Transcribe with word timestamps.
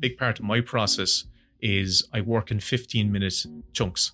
big 0.00 0.16
part 0.16 0.38
of 0.38 0.44
my 0.44 0.60
process 0.60 1.24
is 1.60 2.08
I 2.12 2.20
work 2.22 2.50
in 2.50 2.60
15 2.60 3.12
minute 3.12 3.46
chunks. 3.72 4.12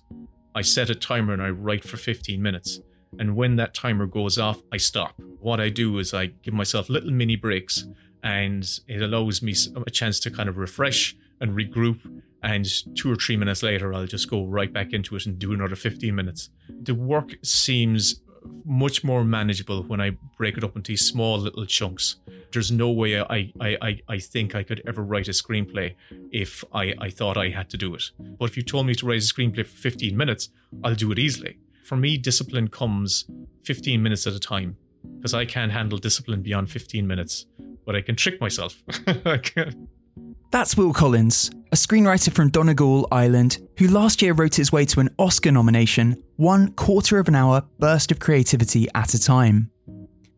I 0.53 0.61
set 0.61 0.89
a 0.89 0.95
timer 0.95 1.33
and 1.33 1.41
I 1.41 1.49
write 1.49 1.83
for 1.83 1.97
15 1.97 2.41
minutes. 2.41 2.81
And 3.19 3.35
when 3.35 3.55
that 3.55 3.73
timer 3.73 4.05
goes 4.05 4.37
off, 4.37 4.61
I 4.71 4.77
stop. 4.77 5.13
What 5.39 5.59
I 5.59 5.69
do 5.69 5.97
is 5.99 6.13
I 6.13 6.27
give 6.27 6.53
myself 6.53 6.89
little 6.89 7.11
mini 7.11 7.35
breaks 7.35 7.87
and 8.23 8.67
it 8.87 9.01
allows 9.01 9.41
me 9.41 9.55
a 9.85 9.91
chance 9.91 10.19
to 10.21 10.31
kind 10.31 10.49
of 10.49 10.57
refresh 10.57 11.15
and 11.39 11.51
regroup. 11.51 11.99
And 12.43 12.67
two 12.95 13.11
or 13.11 13.15
three 13.15 13.37
minutes 13.37 13.63
later, 13.63 13.93
I'll 13.93 14.07
just 14.07 14.29
go 14.29 14.45
right 14.45 14.71
back 14.71 14.93
into 14.93 15.15
it 15.15 15.25
and 15.25 15.39
do 15.39 15.53
another 15.53 15.75
15 15.75 16.13
minutes. 16.13 16.49
The 16.69 16.93
work 16.95 17.35
seems 17.43 18.21
much 18.65 19.03
more 19.03 19.23
manageable 19.23 19.83
when 19.83 20.01
I 20.01 20.11
break 20.37 20.57
it 20.57 20.63
up 20.63 20.75
into 20.75 20.95
small 20.97 21.39
little 21.39 21.65
chunks. 21.65 22.17
There's 22.51 22.71
no 22.71 22.89
way 22.89 23.19
I, 23.19 23.51
I, 23.59 23.77
I, 23.81 23.99
I 24.07 24.19
think 24.19 24.55
I 24.55 24.63
could 24.63 24.81
ever 24.87 25.03
write 25.03 25.27
a 25.27 25.31
screenplay 25.31 25.95
if 26.31 26.63
I, 26.73 26.93
I 26.99 27.09
thought 27.09 27.37
I 27.37 27.49
had 27.49 27.69
to 27.71 27.77
do 27.77 27.93
it. 27.95 28.11
But 28.39 28.45
if 28.45 28.57
you 28.57 28.63
told 28.63 28.87
me 28.87 28.95
to 28.95 29.05
write 29.05 29.17
a 29.17 29.33
screenplay 29.33 29.65
for 29.65 29.77
15 29.77 30.15
minutes, 30.15 30.49
I'll 30.83 30.95
do 30.95 31.11
it 31.11 31.19
easily. 31.19 31.57
For 31.85 31.95
me, 31.95 32.17
discipline 32.17 32.67
comes 32.67 33.25
15 33.63 34.01
minutes 34.01 34.27
at 34.27 34.33
a 34.33 34.39
time 34.39 34.77
because 35.17 35.33
I 35.33 35.45
can't 35.45 35.71
handle 35.71 35.97
discipline 35.97 36.41
beyond 36.41 36.69
15 36.69 37.05
minutes, 37.07 37.45
but 37.85 37.95
I 37.95 38.01
can 38.01 38.15
trick 38.15 38.41
myself. 38.41 38.81
That's 40.51 40.77
Will 40.77 40.93
Collins, 40.93 41.51
a 41.71 41.75
screenwriter 41.75 42.31
from 42.31 42.49
Donegal, 42.49 43.07
Ireland, 43.11 43.59
who 43.77 43.87
last 43.87 44.21
year 44.21 44.33
wrote 44.33 44.55
his 44.55 44.71
way 44.71 44.85
to 44.85 45.01
an 45.01 45.09
Oscar 45.19 45.51
nomination, 45.51 46.23
one 46.37 46.71
quarter 46.73 47.19
of 47.19 47.27
an 47.27 47.35
hour 47.35 47.63
burst 47.79 48.11
of 48.11 48.19
creativity 48.19 48.87
at 48.95 49.13
a 49.13 49.19
time. 49.19 49.69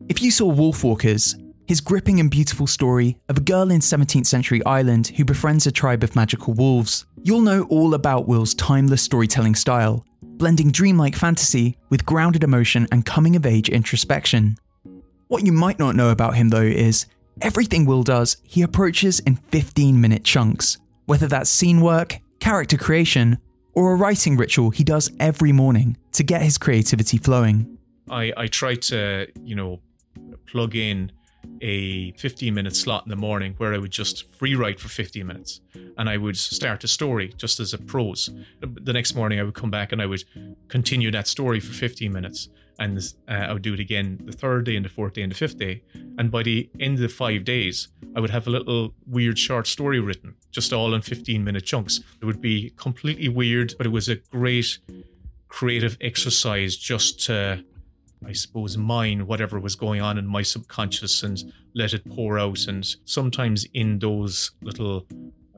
If 0.08 0.20
you 0.20 0.32
saw 0.32 0.52
Wolfwalkers, 0.52 1.36
his 1.70 1.80
gripping 1.80 2.18
and 2.18 2.32
beautiful 2.32 2.66
story 2.66 3.16
of 3.28 3.38
a 3.38 3.40
girl 3.40 3.70
in 3.70 3.78
17th 3.78 4.26
century 4.26 4.60
Ireland 4.66 5.12
who 5.16 5.24
befriends 5.24 5.68
a 5.68 5.70
tribe 5.70 6.02
of 6.02 6.16
magical 6.16 6.52
wolves, 6.52 7.06
you'll 7.22 7.42
know 7.42 7.62
all 7.70 7.94
about 7.94 8.26
Will's 8.26 8.54
timeless 8.54 9.02
storytelling 9.02 9.54
style, 9.54 10.04
blending 10.20 10.72
dreamlike 10.72 11.14
fantasy 11.14 11.78
with 11.88 12.04
grounded 12.04 12.42
emotion 12.42 12.88
and 12.90 13.06
coming 13.06 13.36
of 13.36 13.46
age 13.46 13.68
introspection. 13.68 14.56
What 15.28 15.46
you 15.46 15.52
might 15.52 15.78
not 15.78 15.94
know 15.94 16.10
about 16.10 16.34
him 16.34 16.48
though 16.48 16.60
is 16.60 17.06
everything 17.40 17.84
Will 17.84 18.02
does, 18.02 18.38
he 18.42 18.62
approaches 18.62 19.20
in 19.20 19.36
15 19.36 20.00
minute 20.00 20.24
chunks, 20.24 20.76
whether 21.06 21.28
that's 21.28 21.50
scene 21.50 21.80
work, 21.80 22.18
character 22.40 22.78
creation, 22.78 23.38
or 23.74 23.92
a 23.92 23.96
writing 23.96 24.36
ritual 24.36 24.70
he 24.70 24.82
does 24.82 25.12
every 25.20 25.52
morning 25.52 25.96
to 26.14 26.24
get 26.24 26.42
his 26.42 26.58
creativity 26.58 27.16
flowing. 27.16 27.78
I, 28.08 28.32
I 28.36 28.46
try 28.48 28.74
to, 28.74 29.28
you 29.44 29.54
know, 29.54 29.78
plug 30.46 30.74
in 30.74 31.12
a 31.60 32.12
15 32.12 32.54
minute 32.54 32.76
slot 32.76 33.04
in 33.04 33.10
the 33.10 33.16
morning 33.16 33.54
where 33.58 33.74
I 33.74 33.78
would 33.78 33.90
just 33.90 34.32
free 34.34 34.54
write 34.54 34.80
for 34.80 34.88
15 34.88 35.26
minutes 35.26 35.60
and 35.96 36.08
I 36.08 36.16
would 36.16 36.36
start 36.36 36.84
a 36.84 36.88
story 36.88 37.32
just 37.36 37.60
as 37.60 37.74
a 37.74 37.78
prose. 37.78 38.30
The 38.60 38.92
next 38.92 39.14
morning 39.14 39.40
I 39.40 39.42
would 39.42 39.54
come 39.54 39.70
back 39.70 39.92
and 39.92 40.00
I 40.00 40.06
would 40.06 40.24
continue 40.68 41.10
that 41.10 41.26
story 41.26 41.60
for 41.60 41.72
15 41.72 42.12
minutes 42.12 42.48
and 42.78 42.98
uh, 43.28 43.32
I 43.32 43.52
would 43.52 43.62
do 43.62 43.74
it 43.74 43.80
again 43.80 44.20
the 44.24 44.32
third 44.32 44.64
day 44.64 44.74
and 44.74 44.84
the 44.84 44.88
fourth 44.88 45.12
day 45.12 45.22
and 45.22 45.30
the 45.30 45.36
fifth 45.36 45.58
day. 45.58 45.82
And 46.18 46.30
by 46.30 46.42
the 46.42 46.70
end 46.80 46.94
of 46.94 47.02
the 47.02 47.08
five 47.08 47.44
days, 47.44 47.88
I 48.16 48.20
would 48.20 48.30
have 48.30 48.46
a 48.46 48.50
little 48.50 48.94
weird 49.06 49.38
short 49.38 49.66
story 49.66 50.00
written, 50.00 50.34
just 50.50 50.72
all 50.72 50.94
in 50.94 51.02
15 51.02 51.44
minute 51.44 51.66
chunks. 51.66 52.00
It 52.20 52.24
would 52.24 52.40
be 52.40 52.72
completely 52.76 53.28
weird, 53.28 53.74
but 53.76 53.86
it 53.86 53.90
was 53.90 54.08
a 54.08 54.16
great 54.16 54.78
creative 55.48 55.98
exercise 56.00 56.76
just 56.76 57.20
to 57.26 57.62
I 58.26 58.32
suppose, 58.32 58.76
mine 58.76 59.26
whatever 59.26 59.58
was 59.58 59.74
going 59.74 60.00
on 60.00 60.18
in 60.18 60.26
my 60.26 60.42
subconscious 60.42 61.22
and 61.22 61.52
let 61.74 61.94
it 61.94 62.08
pour 62.10 62.38
out. 62.38 62.66
And 62.66 62.86
sometimes 63.04 63.66
in 63.72 63.98
those 63.98 64.50
little 64.62 65.06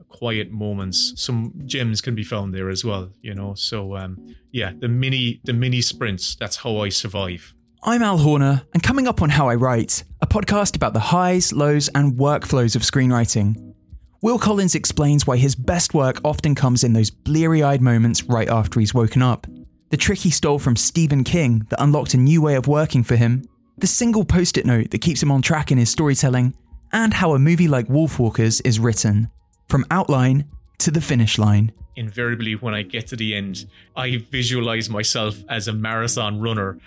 quiet 0.07 0.51
moments, 0.51 1.13
some 1.15 1.53
gems 1.65 1.99
can 2.01 2.15
be 2.15 2.23
found 2.23 2.53
there 2.53 2.69
as 2.69 2.85
well, 2.85 3.11
you 3.21 3.33
know. 3.33 3.53
So 3.55 3.97
um, 3.97 4.35
yeah, 4.51 4.71
the 4.77 4.87
mini 4.87 5.41
the 5.43 5.53
mini 5.53 5.81
sprints, 5.81 6.35
that's 6.35 6.57
how 6.57 6.77
I 6.77 6.89
survive. 6.89 7.53
I'm 7.85 8.01
Al 8.01 8.19
Horner, 8.19 8.61
and 8.73 8.81
coming 8.81 9.07
up 9.07 9.21
on 9.21 9.29
How 9.29 9.49
I 9.49 9.55
Write, 9.55 10.05
a 10.21 10.27
podcast 10.27 10.77
about 10.77 10.93
the 10.93 11.01
highs, 11.01 11.51
lows, 11.51 11.89
and 11.89 12.13
workflows 12.13 12.77
of 12.77 12.81
screenwriting. 12.83 13.73
Will 14.21 14.39
Collins 14.39 14.73
explains 14.73 15.27
why 15.27 15.35
his 15.35 15.53
best 15.53 15.93
work 15.93 16.21
often 16.23 16.55
comes 16.55 16.85
in 16.85 16.93
those 16.93 17.09
bleary 17.09 17.61
eyed 17.61 17.81
moments 17.81 18.23
right 18.23 18.47
after 18.47 18.79
he's 18.79 18.93
woken 18.93 19.21
up 19.21 19.45
the 19.93 19.97
trick 19.97 20.17
he 20.17 20.31
stole 20.31 20.57
from 20.57 20.75
Stephen 20.75 21.23
King 21.23 21.67
that 21.69 21.79
unlocked 21.79 22.15
a 22.15 22.17
new 22.17 22.41
way 22.41 22.55
of 22.55 22.67
working 22.67 23.03
for 23.03 23.15
him, 23.15 23.47
the 23.77 23.85
single 23.85 24.25
post 24.25 24.57
it 24.57 24.65
note 24.65 24.89
that 24.89 25.01
keeps 25.01 25.21
him 25.21 25.29
on 25.29 25.39
track 25.39 25.71
in 25.71 25.77
his 25.77 25.91
storytelling, 25.91 26.55
and 26.91 27.13
how 27.13 27.35
a 27.35 27.37
movie 27.37 27.67
like 27.67 27.85
Wolfwalkers 27.89 28.59
is 28.65 28.79
written 28.79 29.29
from 29.69 29.85
outline 29.91 30.49
to 30.79 30.89
the 30.89 30.99
finish 30.99 31.37
line. 31.37 31.71
Invariably, 31.95 32.55
when 32.55 32.73
I 32.73 32.81
get 32.81 33.05
to 33.09 33.15
the 33.15 33.35
end, 33.35 33.67
I 33.95 34.17
visualize 34.31 34.89
myself 34.89 35.35
as 35.47 35.67
a 35.67 35.73
marathon 35.73 36.41
runner 36.41 36.79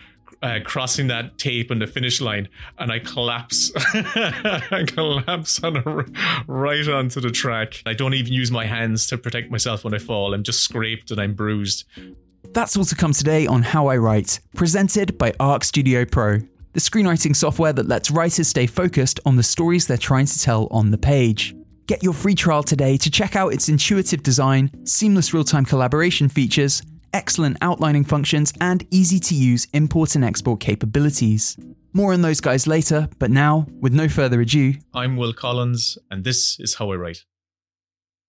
uh, 0.42 0.58
crossing 0.64 1.06
that 1.06 1.38
tape 1.38 1.70
on 1.70 1.78
the 1.78 1.86
finish 1.86 2.20
line, 2.20 2.48
and 2.78 2.90
I 2.92 2.98
collapse. 2.98 3.72
I 3.76 4.84
collapse 4.86 5.62
on 5.62 5.76
a, 5.76 6.04
right 6.46 6.88
onto 6.88 7.20
the 7.20 7.30
track. 7.30 7.82
I 7.86 7.94
don't 7.94 8.14
even 8.14 8.32
use 8.32 8.50
my 8.50 8.66
hands 8.66 9.06
to 9.08 9.18
protect 9.18 9.50
myself 9.50 9.84
when 9.84 9.94
I 9.94 9.98
fall. 9.98 10.34
I'm 10.34 10.42
just 10.42 10.62
scraped 10.62 11.10
and 11.10 11.20
I'm 11.20 11.34
bruised. 11.34 11.84
That's 12.56 12.74
all 12.74 12.86
to 12.86 12.94
come 12.94 13.12
today 13.12 13.46
on 13.46 13.62
How 13.62 13.88
I 13.88 13.98
Write, 13.98 14.40
presented 14.54 15.18
by 15.18 15.34
Arc 15.38 15.62
Studio 15.62 16.06
Pro, 16.06 16.38
the 16.72 16.80
screenwriting 16.80 17.36
software 17.36 17.74
that 17.74 17.86
lets 17.86 18.10
writers 18.10 18.48
stay 18.48 18.66
focused 18.66 19.20
on 19.26 19.36
the 19.36 19.42
stories 19.42 19.86
they're 19.86 19.98
trying 19.98 20.24
to 20.24 20.40
tell 20.40 20.66
on 20.70 20.90
the 20.90 20.96
page. 20.96 21.54
Get 21.86 22.02
your 22.02 22.14
free 22.14 22.34
trial 22.34 22.62
today 22.62 22.96
to 22.96 23.10
check 23.10 23.36
out 23.36 23.52
its 23.52 23.68
intuitive 23.68 24.22
design, 24.22 24.70
seamless 24.86 25.34
real 25.34 25.44
time 25.44 25.66
collaboration 25.66 26.30
features, 26.30 26.80
excellent 27.12 27.58
outlining 27.60 28.04
functions, 28.04 28.54
and 28.58 28.86
easy 28.90 29.20
to 29.20 29.34
use 29.34 29.66
import 29.74 30.14
and 30.14 30.24
export 30.24 30.58
capabilities. 30.58 31.58
More 31.92 32.14
on 32.14 32.22
those 32.22 32.40
guys 32.40 32.66
later, 32.66 33.10
but 33.18 33.30
now, 33.30 33.66
with 33.82 33.92
no 33.92 34.08
further 34.08 34.40
ado, 34.40 34.76
I'm 34.94 35.18
Will 35.18 35.34
Collins, 35.34 35.98
and 36.10 36.24
this 36.24 36.58
is 36.58 36.76
How 36.76 36.90
I 36.90 36.96
Write. 36.96 37.26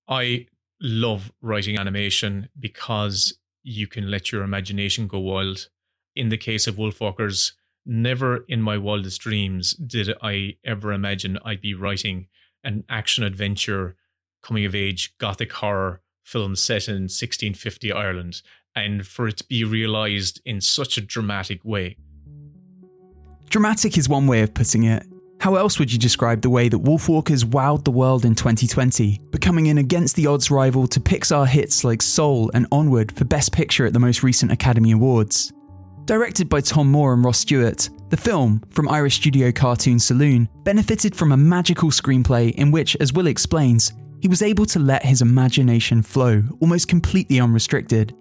I 0.10 0.48
love 0.82 1.32
writing 1.42 1.78
animation 1.78 2.50
because 2.60 3.34
you 3.68 3.86
can 3.86 4.10
let 4.10 4.32
your 4.32 4.44
imagination 4.44 5.08
go 5.08 5.20
wild. 5.20 5.68
In 6.16 6.30
the 6.30 6.38
case 6.38 6.68
of 6.68 6.76
Wolfwalkers, 6.76 7.52
never 7.86 8.46
in 8.48 8.62
my 8.62 8.78
wildest 8.78 9.20
dreams 9.22 9.74
did 9.74 10.14
I 10.22 10.56
ever 10.64 10.94
imagine 10.94 11.38
I'd 11.44 11.62
be 11.62 11.74
writing 11.74 12.28
an 12.64 12.86
action 12.90 13.26
adventure, 13.26 13.98
coming 14.42 14.66
of 14.66 14.74
age, 14.74 15.18
gothic 15.18 15.52
horror 15.52 16.02
film 16.24 16.56
set 16.56 16.88
in 16.88 17.04
1650 17.04 17.92
Ireland, 17.92 18.42
and 18.74 19.06
for 19.06 19.28
it 19.28 19.38
to 19.38 19.44
be 19.44 19.64
realised 19.66 20.42
in 20.46 20.62
such 20.62 20.98
a 20.98 21.02
dramatic 21.02 21.64
way. 21.66 21.98
Dramatic 23.50 23.98
is 23.98 24.08
one 24.08 24.28
way 24.28 24.42
of 24.42 24.54
putting 24.54 24.84
it. 24.84 25.06
How 25.40 25.56
else 25.56 25.78
would 25.78 25.94
you 25.94 26.00
describe 26.00 26.42
the 26.42 26.50
way 26.50 26.68
that 26.68 26.84
Wolfwalkers 26.84 27.46
wowed 27.46 27.84
the 27.84 27.92
world 27.92 28.26
in 28.26 28.34
2020, 28.34 29.22
becoming 29.32 29.68
an 29.68 29.78
against 29.78 30.16
the 30.16 30.26
odds 30.26 30.50
rival 30.50 30.88
to 30.88 31.00
Pixar 31.00 31.48
hits 31.48 31.84
like 31.84 32.02
Soul 32.02 32.50
and 32.56 32.66
Onward 32.72 33.16
for 33.16 33.24
Best 33.24 33.52
Picture 33.52 33.86
at 33.86 33.94
the 33.94 34.00
most 34.00 34.24
recent 34.24 34.52
Academy 34.52 34.92
Awards? 34.92 35.54
Directed 36.06 36.50
by 36.50 36.62
Tom 36.62 36.90
Moore 36.92 37.14
and 37.14 37.24
Ross 37.24 37.38
Stewart, 37.40 37.88
the 38.10 38.18
film, 38.18 38.64
from 38.72 38.90
Irish 38.90 39.18
studio 39.18 39.52
Cartoon 39.52 40.00
Saloon, 40.00 40.50
benefited 40.64 41.16
from 41.16 41.32
a 41.32 41.38
magical 41.38 41.92
screenplay 41.92 42.52
in 42.56 42.72
which, 42.72 42.98
as 43.00 43.14
Will 43.14 43.28
explains, 43.28 43.94
he 44.22 44.28
was 44.28 44.42
able 44.42 44.66
to 44.66 44.80
let 44.80 45.06
his 45.06 45.22
imagination 45.22 46.02
flow 46.02 46.42
almost 46.62 46.88
completely 46.88 47.40
unrestricted. 47.40 48.16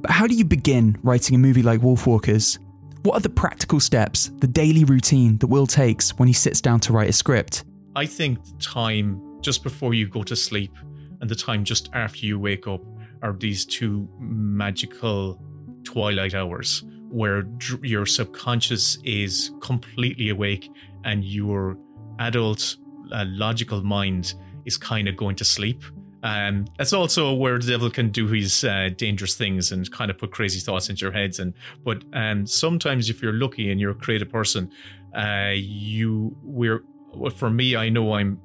But 0.00 0.12
how 0.12 0.28
do 0.28 0.34
you 0.34 0.44
begin 0.44 0.98
writing 1.02 1.34
a 1.34 1.38
movie 1.38 1.62
like 1.62 1.80
Wolfwalkers? 1.80 2.58
What 3.04 3.18
are 3.18 3.20
the 3.20 3.28
practical 3.28 3.80
steps, 3.80 4.32
the 4.38 4.46
daily 4.46 4.84
routine 4.84 5.36
that 5.36 5.48
Will 5.48 5.66
takes 5.66 6.18
when 6.18 6.26
he 6.26 6.32
sits 6.32 6.62
down 6.62 6.80
to 6.80 6.92
write 6.94 7.10
a 7.10 7.12
script? 7.12 7.64
I 7.94 8.06
think 8.06 8.42
the 8.42 8.56
time 8.62 9.20
just 9.42 9.62
before 9.62 9.92
you 9.92 10.08
go 10.08 10.22
to 10.22 10.34
sleep 10.34 10.72
and 11.20 11.28
the 11.28 11.34
time 11.34 11.64
just 11.64 11.90
after 11.92 12.24
you 12.24 12.38
wake 12.38 12.66
up 12.66 12.80
are 13.20 13.34
these 13.34 13.66
two 13.66 14.08
magical 14.18 15.38
twilight 15.84 16.34
hours 16.34 16.82
where 17.10 17.44
your 17.82 18.06
subconscious 18.06 18.96
is 19.04 19.52
completely 19.60 20.30
awake 20.30 20.70
and 21.04 21.26
your 21.26 21.76
adult 22.20 22.78
uh, 23.12 23.26
logical 23.28 23.82
mind 23.84 24.32
is 24.64 24.78
kind 24.78 25.08
of 25.08 25.16
going 25.16 25.36
to 25.36 25.44
sleep 25.44 25.82
um, 26.24 26.64
that's 26.78 26.94
also 26.94 27.34
where 27.34 27.58
the 27.58 27.66
devil 27.66 27.90
can 27.90 28.08
do 28.08 28.26
his 28.26 28.64
uh, 28.64 28.88
dangerous 28.96 29.34
things 29.36 29.70
and 29.70 29.88
kind 29.90 30.10
of 30.10 30.16
put 30.16 30.32
crazy 30.32 30.58
thoughts 30.58 30.88
into 30.88 31.04
your 31.04 31.12
heads. 31.12 31.38
And 31.38 31.52
but 31.84 32.02
um, 32.14 32.46
sometimes, 32.46 33.10
if 33.10 33.22
you're 33.22 33.34
lucky 33.34 33.70
and 33.70 33.78
you're 33.78 33.90
a 33.90 33.94
creative 33.94 34.30
person, 34.30 34.70
uh, 35.14 35.52
you 35.54 36.34
we're 36.42 36.82
well, 37.12 37.30
for 37.30 37.50
me, 37.50 37.76
I 37.76 37.90
know 37.90 38.14
I'm 38.14 38.40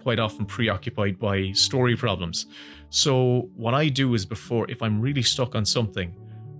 quite 0.00 0.18
often 0.18 0.46
preoccupied 0.46 1.18
by 1.18 1.52
story 1.52 1.96
problems. 1.96 2.46
So 2.88 3.50
what 3.54 3.74
I 3.74 3.88
do 3.88 4.14
is 4.14 4.24
before, 4.24 4.68
if 4.70 4.80
I'm 4.80 4.98
really 4.98 5.22
stuck 5.22 5.54
on 5.54 5.66
something, 5.66 6.16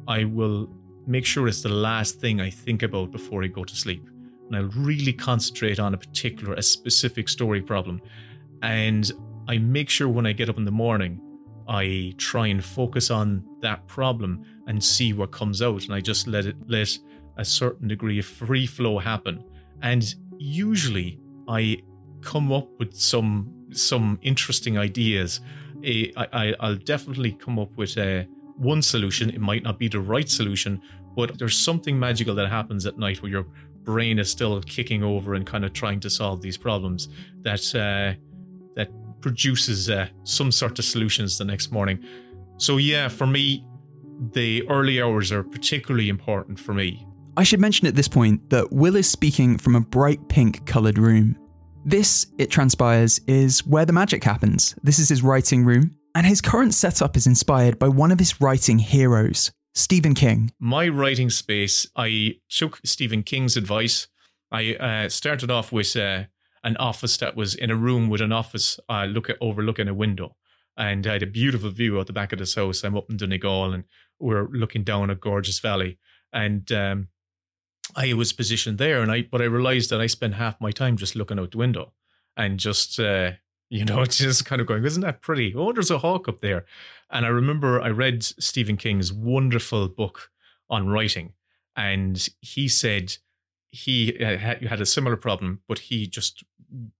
I 0.06 0.24
will 0.24 0.68
make 1.06 1.24
sure 1.24 1.48
it's 1.48 1.62
the 1.62 1.70
last 1.70 2.20
thing 2.20 2.42
I 2.42 2.50
think 2.50 2.82
about 2.82 3.10
before 3.10 3.42
I 3.42 3.46
go 3.46 3.64
to 3.64 3.74
sleep, 3.74 4.06
and 4.46 4.54
I'll 4.54 4.68
really 4.76 5.14
concentrate 5.14 5.80
on 5.80 5.94
a 5.94 5.96
particular, 5.96 6.52
a 6.52 6.62
specific 6.62 7.30
story 7.30 7.62
problem, 7.62 8.02
and 8.60 9.10
I 9.48 9.58
make 9.58 9.88
sure 9.88 10.08
when 10.08 10.26
I 10.26 10.32
get 10.32 10.48
up 10.50 10.58
in 10.58 10.64
the 10.64 10.70
morning, 10.70 11.20
I 11.66 12.14
try 12.18 12.46
and 12.48 12.64
focus 12.64 13.10
on 13.10 13.44
that 13.62 13.86
problem 13.86 14.44
and 14.66 14.82
see 14.82 15.12
what 15.12 15.32
comes 15.32 15.62
out. 15.62 15.84
And 15.84 15.94
I 15.94 16.00
just 16.00 16.26
let 16.26 16.46
it 16.46 16.56
let 16.66 16.98
a 17.38 17.44
certain 17.44 17.88
degree 17.88 18.18
of 18.18 18.26
free 18.26 18.66
flow 18.66 18.98
happen. 18.98 19.42
And 19.82 20.14
usually 20.38 21.18
I 21.48 21.82
come 22.20 22.52
up 22.52 22.68
with 22.78 22.94
some 22.94 23.52
some 23.72 24.18
interesting 24.22 24.78
ideas. 24.78 25.40
I, 25.84 26.12
I 26.16 26.54
I'll 26.60 26.76
definitely 26.76 27.32
come 27.32 27.58
up 27.58 27.76
with 27.76 27.96
a 27.96 28.26
one 28.56 28.82
solution. 28.82 29.30
It 29.30 29.40
might 29.40 29.62
not 29.62 29.78
be 29.78 29.88
the 29.88 30.00
right 30.00 30.28
solution, 30.28 30.82
but 31.16 31.38
there's 31.38 31.58
something 31.58 31.98
magical 31.98 32.34
that 32.34 32.48
happens 32.48 32.86
at 32.86 32.98
night 32.98 33.22
where 33.22 33.30
your 33.30 33.46
brain 33.82 34.18
is 34.18 34.30
still 34.30 34.60
kicking 34.62 35.02
over 35.02 35.34
and 35.34 35.46
kind 35.46 35.64
of 35.64 35.72
trying 35.72 36.00
to 36.00 36.10
solve 36.10 36.42
these 36.42 36.56
problems 36.56 37.08
that 37.42 37.62
uh, 37.74 38.18
that 38.74 38.90
produces 39.20 39.90
uh, 39.90 40.08
some 40.24 40.52
sort 40.52 40.78
of 40.78 40.84
solutions 40.84 41.38
the 41.38 41.44
next 41.44 41.72
morning. 41.72 42.04
So 42.56 42.76
yeah, 42.76 43.08
for 43.08 43.26
me, 43.26 43.64
the 44.32 44.68
early 44.68 45.00
hours 45.00 45.30
are 45.30 45.44
particularly 45.44 46.08
important 46.08 46.58
for 46.58 46.74
me. 46.74 47.06
I 47.36 47.44
should 47.44 47.60
mention 47.60 47.86
at 47.86 47.94
this 47.94 48.08
point 48.08 48.50
that 48.50 48.72
Will 48.72 48.96
is 48.96 49.08
speaking 49.08 49.58
from 49.58 49.76
a 49.76 49.80
bright 49.80 50.28
pink 50.28 50.66
coloured 50.66 50.98
room. 50.98 51.38
This, 51.84 52.26
it 52.36 52.50
transpires, 52.50 53.20
is 53.28 53.64
where 53.64 53.84
the 53.86 53.92
magic 53.92 54.24
happens. 54.24 54.74
This 54.82 54.98
is 54.98 55.08
his 55.08 55.22
writing 55.22 55.64
room, 55.64 55.96
and 56.14 56.26
his 56.26 56.40
current 56.40 56.74
setup 56.74 57.16
is 57.16 57.26
inspired 57.26 57.78
by 57.78 57.88
one 57.88 58.10
of 58.10 58.18
his 58.18 58.40
writing 58.40 58.80
heroes, 58.80 59.52
Stephen 59.74 60.14
King. 60.14 60.52
My 60.58 60.88
writing 60.88 61.30
space, 61.30 61.86
I 61.94 62.38
took 62.48 62.80
Stephen 62.84 63.22
King's 63.22 63.56
advice. 63.56 64.08
I 64.50 64.74
uh, 64.74 65.08
started 65.08 65.50
off 65.50 65.70
with 65.70 65.94
uh, 65.94 66.24
an 66.68 66.76
office 66.76 67.16
that 67.16 67.34
was 67.34 67.54
in 67.54 67.70
a 67.70 67.76
room 67.76 68.08
with 68.08 68.20
an 68.20 68.32
office 68.32 68.78
uh, 68.88 69.04
look 69.04 69.30
at, 69.30 69.38
overlooking 69.40 69.88
a 69.88 69.94
window. 69.94 70.36
And 70.76 71.06
I 71.06 71.14
had 71.14 71.22
a 71.22 71.26
beautiful 71.26 71.70
view 71.70 71.98
out 71.98 72.06
the 72.06 72.12
back 72.12 72.32
of 72.32 72.38
this 72.38 72.54
house. 72.54 72.84
I'm 72.84 72.96
up 72.96 73.10
in 73.10 73.16
Donegal 73.16 73.72
and 73.72 73.84
we're 74.20 74.48
looking 74.48 74.84
down 74.84 75.10
a 75.10 75.14
gorgeous 75.14 75.58
valley. 75.58 75.98
And 76.32 76.70
um, 76.70 77.08
I 77.96 78.12
was 78.12 78.32
positioned 78.32 78.78
there, 78.78 79.02
and 79.02 79.10
I 79.10 79.22
but 79.22 79.40
I 79.40 79.46
realized 79.46 79.90
that 79.90 80.00
I 80.00 80.06
spent 80.06 80.34
half 80.34 80.60
my 80.60 80.70
time 80.70 80.96
just 80.96 81.16
looking 81.16 81.38
out 81.38 81.52
the 81.52 81.58
window 81.58 81.92
and 82.36 82.60
just 82.60 83.00
uh, 83.00 83.32
you 83.70 83.84
know 83.84 84.04
just 84.04 84.44
kind 84.44 84.60
of 84.60 84.66
going, 84.66 84.84
isn't 84.84 85.02
that 85.02 85.22
pretty? 85.22 85.54
Oh, 85.54 85.72
there's 85.72 85.90
a 85.90 85.98
hawk 85.98 86.28
up 86.28 86.40
there. 86.40 86.66
And 87.10 87.24
I 87.24 87.30
remember 87.30 87.80
I 87.80 87.88
read 87.88 88.22
Stephen 88.22 88.76
King's 88.76 89.12
wonderful 89.12 89.88
book 89.88 90.30
on 90.68 90.88
writing, 90.88 91.32
and 91.74 92.28
he 92.40 92.68
said 92.68 93.16
he 93.70 94.16
uh, 94.24 94.56
you 94.60 94.68
had 94.68 94.80
a 94.80 94.86
similar 94.86 95.16
problem, 95.16 95.60
but 95.68 95.78
he 95.78 96.06
just 96.06 96.44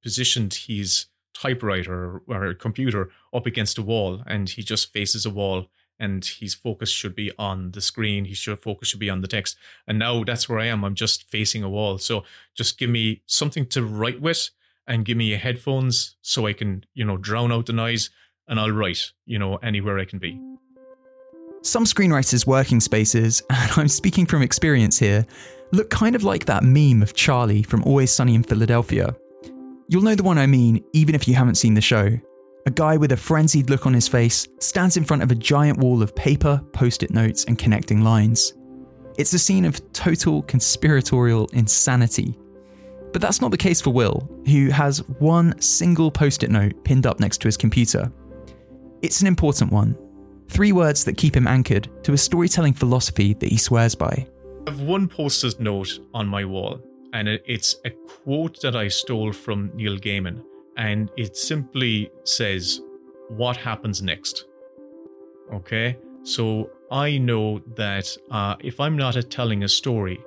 positioned 0.03 0.55
his 0.55 1.07
typewriter 1.35 2.23
or 2.27 2.55
computer 2.55 3.11
up 3.33 3.47
against 3.47 3.79
a 3.79 3.83
wall, 3.83 4.23
and 4.27 4.49
he 4.49 4.63
just 4.63 4.93
faces 4.93 5.25
a 5.25 5.31
wall 5.31 5.69
and 6.01 6.25
his 6.25 6.55
focus 6.55 6.91
should 6.91 7.15
be 7.15 7.33
on 7.39 7.73
the 7.73 7.81
screen. 7.81 8.25
His 8.25 8.43
focus 8.43 8.89
should 8.89 9.01
be 9.01 9.11
on 9.11 9.21
the 9.21 9.29
text. 9.29 9.57
And 9.87 9.99
now 9.99 10.25
that's 10.25 10.49
where 10.49 10.59
I 10.59 10.67
am. 10.67 10.85
I'm 10.85 10.95
just 10.95 11.29
facing 11.29 11.63
a 11.63 11.69
wall. 11.69 11.99
So 11.99 12.25
just 12.55 12.79
give 12.79 12.91
me 12.91 13.23
something 13.27 13.67
to 13.67 13.83
write 13.83 14.21
with 14.21 14.51
and 14.87 15.05
give 15.05 15.17
me 15.17 15.31
headphones 15.33 16.17
so 16.23 16.47
I 16.47 16.53
can, 16.53 16.85
you 16.95 17.05
know, 17.05 17.17
drown 17.17 17.53
out 17.53 17.67
the 17.67 17.73
noise 17.73 18.11
and 18.47 18.59
I'll 18.59 18.71
write, 18.71 19.13
you 19.27 19.39
know, 19.39 19.57
anywhere 19.57 19.99
I 19.99 20.05
can 20.05 20.19
be. 20.19 20.41
Some 21.63 21.85
screenwriters' 21.85 22.47
working 22.47 22.81
spaces, 22.81 23.43
and 23.51 23.73
I'm 23.77 23.89
speaking 23.89 24.27
from 24.27 24.43
experience 24.43 24.99
here, 24.99 25.27
look 25.73 25.91
kind 25.91 26.15
of 26.15 26.25
like 26.25 26.45
that 26.47 26.63
meme 26.63 27.03
of 27.03 27.15
Charlie 27.15 27.63
from 27.63 27.85
Always 27.85 28.11
Sunny 28.11 28.35
in 28.35 28.43
Philadelphia. 28.43 29.15
You'll 29.89 30.03
know 30.03 30.15
the 30.15 30.23
one 30.23 30.39
I 30.39 30.47
mean, 30.47 30.85
even 30.93 31.15
if 31.15 31.27
you 31.27 31.35
haven't 31.35 31.57
seen 31.57 31.75
the 31.75 31.81
show. 31.81 32.11
A 32.67 32.71
guy 32.71 32.97
with 32.97 33.13
a 33.13 33.17
frenzied 33.17 33.71
look 33.71 33.87
on 33.87 33.95
his 33.95 34.09
face 34.09 34.47
stands 34.61 34.97
in 34.97 35.05
front 35.05 35.23
of 35.23 35.31
a 35.31 35.35
giant 35.35 35.79
wall 35.79 36.03
of 36.03 36.15
paper, 36.15 36.63
post 36.73 37.03
it 37.03 37.11
notes, 37.11 37.45
and 37.45 37.59
connecting 37.59 38.03
lines. 38.03 38.53
It's 39.17 39.33
a 39.33 39.39
scene 39.39 39.65
of 39.65 39.93
total 39.93 40.43
conspiratorial 40.43 41.49
insanity. 41.55 42.39
But 43.13 43.23
that's 43.23 43.41
not 43.41 43.51
the 43.51 43.57
case 43.57 43.81
for 43.81 43.91
Will, 43.91 44.29
who 44.47 44.69
has 44.69 44.99
one 45.19 45.59
single 45.61 46.11
post 46.11 46.43
it 46.43 46.51
note 46.51 46.85
pinned 46.85 47.07
up 47.07 47.21
next 47.21 47.39
to 47.39 47.49
his 47.49 47.57
computer. 47.57 48.13
It's 49.01 49.21
an 49.23 49.27
important 49.27 49.73
one. 49.73 49.97
Three 50.49 50.73
words 50.73 51.05
that 51.05 51.17
keep 51.17 51.37
him 51.37 51.47
anchored 51.47 51.89
to 52.05 52.13
a 52.13 52.19
storytelling 52.19 52.75
philosophy 52.75 53.35
that 53.35 53.49
he 53.49 53.57
swears 53.57 53.95
by. 53.95 54.27
I 54.69 54.71
have 54.71 54.83
one 54.83 55.09
post 55.09 55.45
it 55.45 55.59
note 55.59 55.99
on 56.13 56.27
my 56.27 56.45
wall, 56.45 56.79
and 57.15 57.27
it's 57.27 57.77
a 57.87 57.91
quote 57.91 58.61
that 58.61 58.77
I 58.77 58.89
stole 58.89 59.33
from 59.33 59.71
Neil 59.75 59.97
Gaiman 59.97 60.45
and 60.77 61.11
it 61.17 61.39
simply 61.39 62.11
says 62.25 62.83
what 63.29 63.57
happens 63.57 64.03
next. 64.03 64.45
Okay, 65.55 65.97
so 66.23 66.69
I 66.91 67.17
know 67.17 67.61
that 67.77 68.15
uh, 68.31 68.57
if 68.61 68.79
I'm 68.79 68.95
not 68.95 69.15
telling 69.31 69.65
a 69.65 69.69
story 69.69 70.23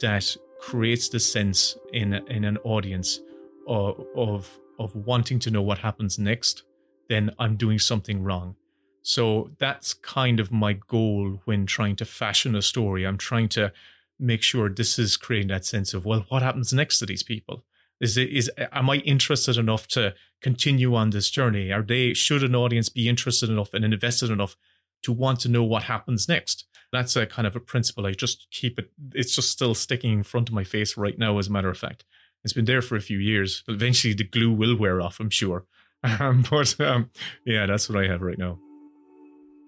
that 0.00 0.36
creates 0.60 1.08
the 1.08 1.18
sense 1.18 1.78
in 1.94 2.12
in 2.28 2.44
an 2.44 2.58
audience 2.58 3.20
of, 3.66 4.04
of 4.14 4.60
of 4.78 4.94
wanting 4.94 5.38
to 5.38 5.50
know 5.50 5.62
what 5.62 5.78
happens 5.78 6.18
next, 6.18 6.64
then 7.08 7.30
I'm 7.38 7.56
doing 7.56 7.78
something 7.78 8.22
wrong. 8.22 8.56
So 9.02 9.50
that's 9.58 9.94
kind 9.94 10.40
of 10.40 10.52
my 10.52 10.74
goal 10.74 11.40
when 11.44 11.66
trying 11.66 11.96
to 11.96 12.04
fashion 12.04 12.54
a 12.54 12.62
story. 12.62 13.06
I'm 13.06 13.18
trying 13.18 13.48
to 13.50 13.72
make 14.18 14.42
sure 14.42 14.68
this 14.68 14.98
is 14.98 15.16
creating 15.16 15.48
that 15.48 15.64
sense 15.64 15.94
of 15.94 16.04
well, 16.04 16.26
what 16.28 16.42
happens 16.42 16.72
next 16.72 16.98
to 16.98 17.06
these 17.06 17.22
people? 17.22 17.64
Is 18.00 18.16
it 18.16 18.30
is 18.30 18.50
am 18.72 18.90
I 18.90 18.96
interested 18.96 19.56
enough 19.56 19.86
to 19.88 20.14
continue 20.42 20.94
on 20.94 21.10
this 21.10 21.30
journey? 21.30 21.72
Are 21.72 21.82
they 21.82 22.14
should 22.14 22.42
an 22.42 22.54
audience 22.54 22.88
be 22.88 23.08
interested 23.08 23.50
enough 23.50 23.74
and 23.74 23.84
invested 23.84 24.30
enough 24.30 24.56
to 25.02 25.12
want 25.12 25.40
to 25.40 25.48
know 25.48 25.64
what 25.64 25.84
happens 25.84 26.28
next? 26.28 26.66
That's 26.92 27.16
a 27.16 27.26
kind 27.26 27.46
of 27.46 27.56
a 27.56 27.60
principle. 27.60 28.06
I 28.06 28.12
just 28.12 28.48
keep 28.50 28.78
it. 28.78 28.90
It's 29.14 29.34
just 29.34 29.50
still 29.50 29.74
sticking 29.74 30.12
in 30.12 30.22
front 30.22 30.48
of 30.48 30.54
my 30.54 30.64
face 30.64 30.96
right 30.96 31.18
now. 31.18 31.38
As 31.38 31.48
a 31.48 31.52
matter 31.52 31.70
of 31.70 31.78
fact, 31.78 32.04
it's 32.42 32.52
been 32.52 32.64
there 32.64 32.82
for 32.82 32.96
a 32.96 33.00
few 33.00 33.18
years. 33.18 33.62
Eventually, 33.68 34.14
the 34.14 34.24
glue 34.24 34.52
will 34.52 34.76
wear 34.76 35.00
off. 35.00 35.20
I'm 35.20 35.30
sure. 35.30 35.64
Um, 36.02 36.46
but 36.50 36.80
um, 36.80 37.10
yeah, 37.44 37.66
that's 37.66 37.90
what 37.90 38.02
I 38.02 38.08
have 38.08 38.22
right 38.22 38.38
now. 38.38 38.58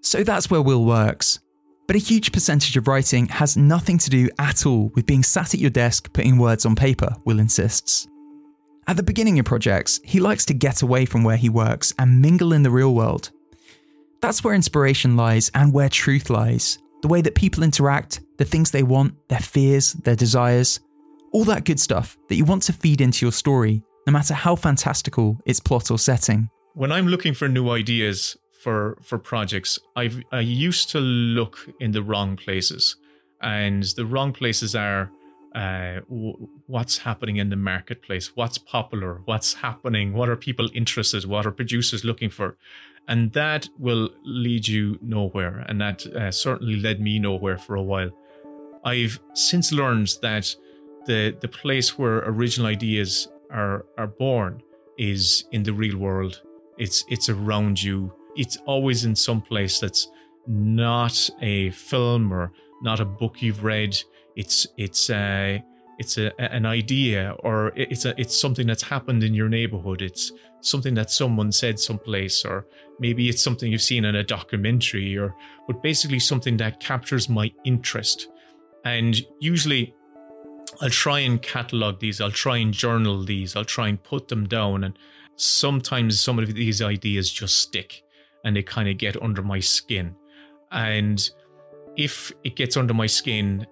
So 0.03 0.23
that's 0.23 0.51
where 0.51 0.61
Will 0.61 0.85
works. 0.85 1.39
But 1.87 1.95
a 1.95 1.99
huge 1.99 2.31
percentage 2.31 2.77
of 2.77 2.87
writing 2.87 3.27
has 3.29 3.57
nothing 3.57 3.97
to 3.97 4.09
do 4.09 4.29
at 4.37 4.65
all 4.65 4.91
with 4.95 5.05
being 5.05 5.23
sat 5.23 5.53
at 5.53 5.59
your 5.59 5.69
desk 5.69 6.11
putting 6.13 6.37
words 6.37 6.65
on 6.65 6.75
paper, 6.75 7.15
Will 7.25 7.39
insists. 7.39 8.07
At 8.87 8.97
the 8.97 9.03
beginning 9.03 9.39
of 9.39 9.45
projects, 9.45 10.01
he 10.03 10.19
likes 10.19 10.45
to 10.45 10.53
get 10.53 10.81
away 10.81 11.05
from 11.05 11.23
where 11.23 11.37
he 11.37 11.49
works 11.49 11.93
and 11.97 12.21
mingle 12.21 12.53
in 12.53 12.63
the 12.63 12.69
real 12.69 12.93
world. 12.93 13.31
That's 14.21 14.43
where 14.43 14.53
inspiration 14.53 15.15
lies 15.15 15.49
and 15.53 15.73
where 15.73 15.89
truth 15.89 16.29
lies. 16.29 16.79
The 17.01 17.07
way 17.07 17.21
that 17.21 17.35
people 17.35 17.63
interact, 17.63 18.21
the 18.37 18.45
things 18.45 18.71
they 18.71 18.83
want, 18.83 19.15
their 19.29 19.39
fears, 19.39 19.93
their 19.93 20.15
desires, 20.15 20.81
all 21.31 21.43
that 21.45 21.65
good 21.65 21.79
stuff 21.79 22.17
that 22.29 22.35
you 22.35 22.45
want 22.45 22.63
to 22.63 22.73
feed 22.73 23.01
into 23.01 23.25
your 23.25 23.31
story, 23.31 23.83
no 24.05 24.13
matter 24.13 24.33
how 24.33 24.55
fantastical 24.55 25.39
its 25.45 25.59
plot 25.59 25.91
or 25.91 25.97
setting. 25.97 26.49
When 26.73 26.91
I'm 26.91 27.07
looking 27.07 27.33
for 27.33 27.47
new 27.47 27.69
ideas 27.69 28.37
for 28.63 28.97
for 29.01 29.17
projects, 29.17 29.79
I've 29.95 30.17
I 30.31 30.39
used 30.39 30.89
to 30.91 30.99
look 30.99 31.55
in 31.79 31.91
the 31.91 32.03
wrong 32.09 32.37
places, 32.37 32.95
and 33.41 33.83
the 33.97 34.05
wrong 34.05 34.33
places 34.33 34.75
are 34.75 35.11
uh, 35.55 35.99
w- 36.09 36.47
what's 36.67 36.97
happening 36.99 37.37
in 37.37 37.49
the 37.49 37.55
marketplace, 37.55 38.35
what's 38.35 38.57
popular, 38.57 39.21
what's 39.25 39.53
happening, 39.53 40.13
what 40.13 40.29
are 40.29 40.35
people 40.35 40.69
interested, 40.73 41.25
what 41.25 41.45
are 41.45 41.51
producers 41.51 42.03
looking 42.03 42.29
for, 42.29 42.55
and 43.07 43.33
that 43.33 43.69
will 43.77 44.09
lead 44.23 44.67
you 44.67 44.97
nowhere. 45.01 45.65
And 45.67 45.79
that 45.81 46.05
uh, 46.07 46.31
certainly 46.31 46.77
led 46.77 46.99
me 47.01 47.19
nowhere 47.19 47.57
for 47.57 47.75
a 47.75 47.83
while. 47.83 48.11
I've 48.85 49.19
since 49.33 49.71
learned 49.71 50.09
that 50.21 50.55
the 51.05 51.35
the 51.41 51.47
place 51.47 51.97
where 51.97 52.19
original 52.19 52.67
ideas 52.67 53.27
are 53.51 53.85
are 53.97 54.07
born 54.07 54.61
is 54.97 55.45
in 55.51 55.63
the 55.63 55.73
real 55.73 55.97
world. 55.97 56.41
It's 56.77 57.05
it's 57.09 57.29
around 57.29 57.81
you. 57.83 58.13
It's 58.35 58.57
always 58.65 59.05
in 59.05 59.15
some 59.15 59.41
place 59.41 59.79
that's 59.79 60.07
not 60.47 61.29
a 61.41 61.71
film 61.71 62.33
or 62.33 62.51
not 62.81 62.99
a 62.99 63.05
book 63.05 63.41
you've 63.41 63.63
read. 63.63 63.97
It's 64.35 64.67
it's 64.77 65.09
a 65.09 65.63
it's 65.99 66.17
a, 66.17 66.39
an 66.41 66.65
idea 66.65 67.35
or 67.39 67.71
it's 67.75 68.05
a 68.05 68.19
it's 68.19 68.39
something 68.39 68.67
that's 68.67 68.83
happened 68.83 69.23
in 69.23 69.33
your 69.33 69.49
neighborhood. 69.49 70.01
It's 70.01 70.31
something 70.61 70.93
that 70.95 71.11
someone 71.11 71.51
said 71.51 71.79
someplace 71.79 72.45
or 72.45 72.65
maybe 72.99 73.29
it's 73.29 73.43
something 73.43 73.71
you've 73.71 73.81
seen 73.81 74.05
in 74.05 74.15
a 74.15 74.23
documentary 74.23 75.17
or 75.17 75.35
but 75.67 75.81
basically 75.81 76.19
something 76.19 76.57
that 76.57 76.79
captures 76.79 77.29
my 77.29 77.51
interest. 77.63 78.27
And 78.85 79.21
usually 79.39 79.93
I'll 80.81 80.89
try 80.89 81.19
and 81.19 81.41
catalog 81.41 81.99
these 81.99 82.19
I'll 82.19 82.31
try 82.31 82.57
and 82.57 82.73
journal 82.73 83.23
these 83.23 83.55
I'll 83.55 83.65
try 83.65 83.87
and 83.87 84.01
put 84.01 84.27
them 84.27 84.47
down. 84.47 84.83
And 84.83 84.97
sometimes 85.35 86.19
some 86.19 86.39
of 86.39 86.53
these 86.53 86.81
ideas 86.81 87.31
just 87.31 87.59
stick 87.59 88.02
and 88.43 88.55
they 88.55 88.63
kind 88.63 88.89
of 88.89 88.97
get 88.97 89.21
under 89.21 89.41
my 89.41 89.59
skin 89.59 90.15
and 90.73 91.29
if 91.95 92.31
it 92.43 92.55
gets 92.55 92.75
under 92.75 92.93
my 92.93 93.05
skin 93.05 93.65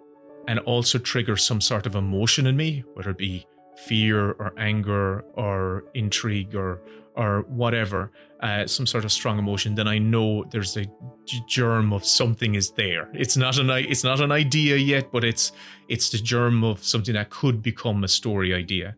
and 0.48 0.60
also 0.60 0.98
triggers 0.98 1.44
some 1.44 1.60
sort 1.62 1.86
of 1.86 1.96
emotion 1.96 2.48
in 2.48 2.56
me, 2.56 2.84
whether 2.94 3.12
it 3.12 3.18
be 3.18 3.46
fear 3.86 4.32
or 4.32 4.54
anger 4.58 5.22
or 5.34 5.86
intrigue 5.94 6.56
or 6.56 6.82
or 7.14 7.42
whatever, 7.50 8.10
uh, 8.40 8.66
some 8.66 8.86
sort 8.88 9.04
of 9.04 9.12
strong 9.12 9.38
emotion, 9.38 9.76
then 9.76 9.86
I 9.86 9.98
know 9.98 10.46
there's 10.50 10.78
a 10.78 10.86
germ 11.46 11.92
of 11.92 12.06
something 12.06 12.56
is 12.56 12.72
there. 12.72 13.10
It's 13.14 13.36
not 13.36 13.58
an 13.58 13.70
it's 13.70 14.04
not 14.04 14.22
an 14.22 14.32
idea 14.32 14.78
yet, 14.78 15.12
but 15.12 15.24
it's 15.24 15.52
it's 15.90 16.10
the 16.10 16.20
germ 16.20 16.64
of 16.64 16.84
something 16.84 17.16
that 17.16 17.30
could 17.30 17.62
become 17.62 18.04
a 18.04 18.08
story 18.08 18.54
idea. 18.54 18.96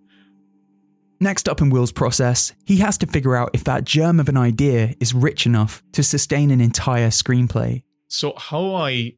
Next 1.23 1.47
up 1.47 1.61
in 1.61 1.69
Will's 1.69 1.93
process, 1.93 2.51
he 2.65 2.75
has 2.79 2.97
to 2.97 3.07
figure 3.07 3.33
out 3.33 3.51
if 3.53 3.63
that 3.63 3.85
germ 3.85 4.19
of 4.19 4.27
an 4.27 4.35
idea 4.35 4.93
is 4.99 5.13
rich 5.13 5.45
enough 5.45 5.81
to 5.93 6.03
sustain 6.03 6.51
an 6.51 6.59
entire 6.59 7.07
screenplay. 7.07 7.83
So 8.09 8.33
how 8.35 8.75
I 8.75 9.13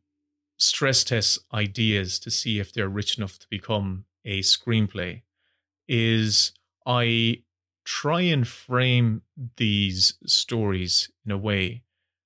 stress 0.60 1.04
test 1.04 1.40
ideas 1.52 2.20
to 2.20 2.30
see 2.30 2.60
if 2.60 2.72
they're 2.72 2.88
rich 2.88 3.18
enough 3.18 3.40
to 3.40 3.48
become 3.50 4.06
a 4.24 4.42
screenplay 4.42 5.24
is 5.88 6.52
I 6.86 7.42
try 7.86 8.22
and 8.22 8.48
frame 8.48 9.24
these 9.58 10.14
stories 10.28 11.10
in 11.26 11.32
a 11.32 11.40
way 11.40 11.82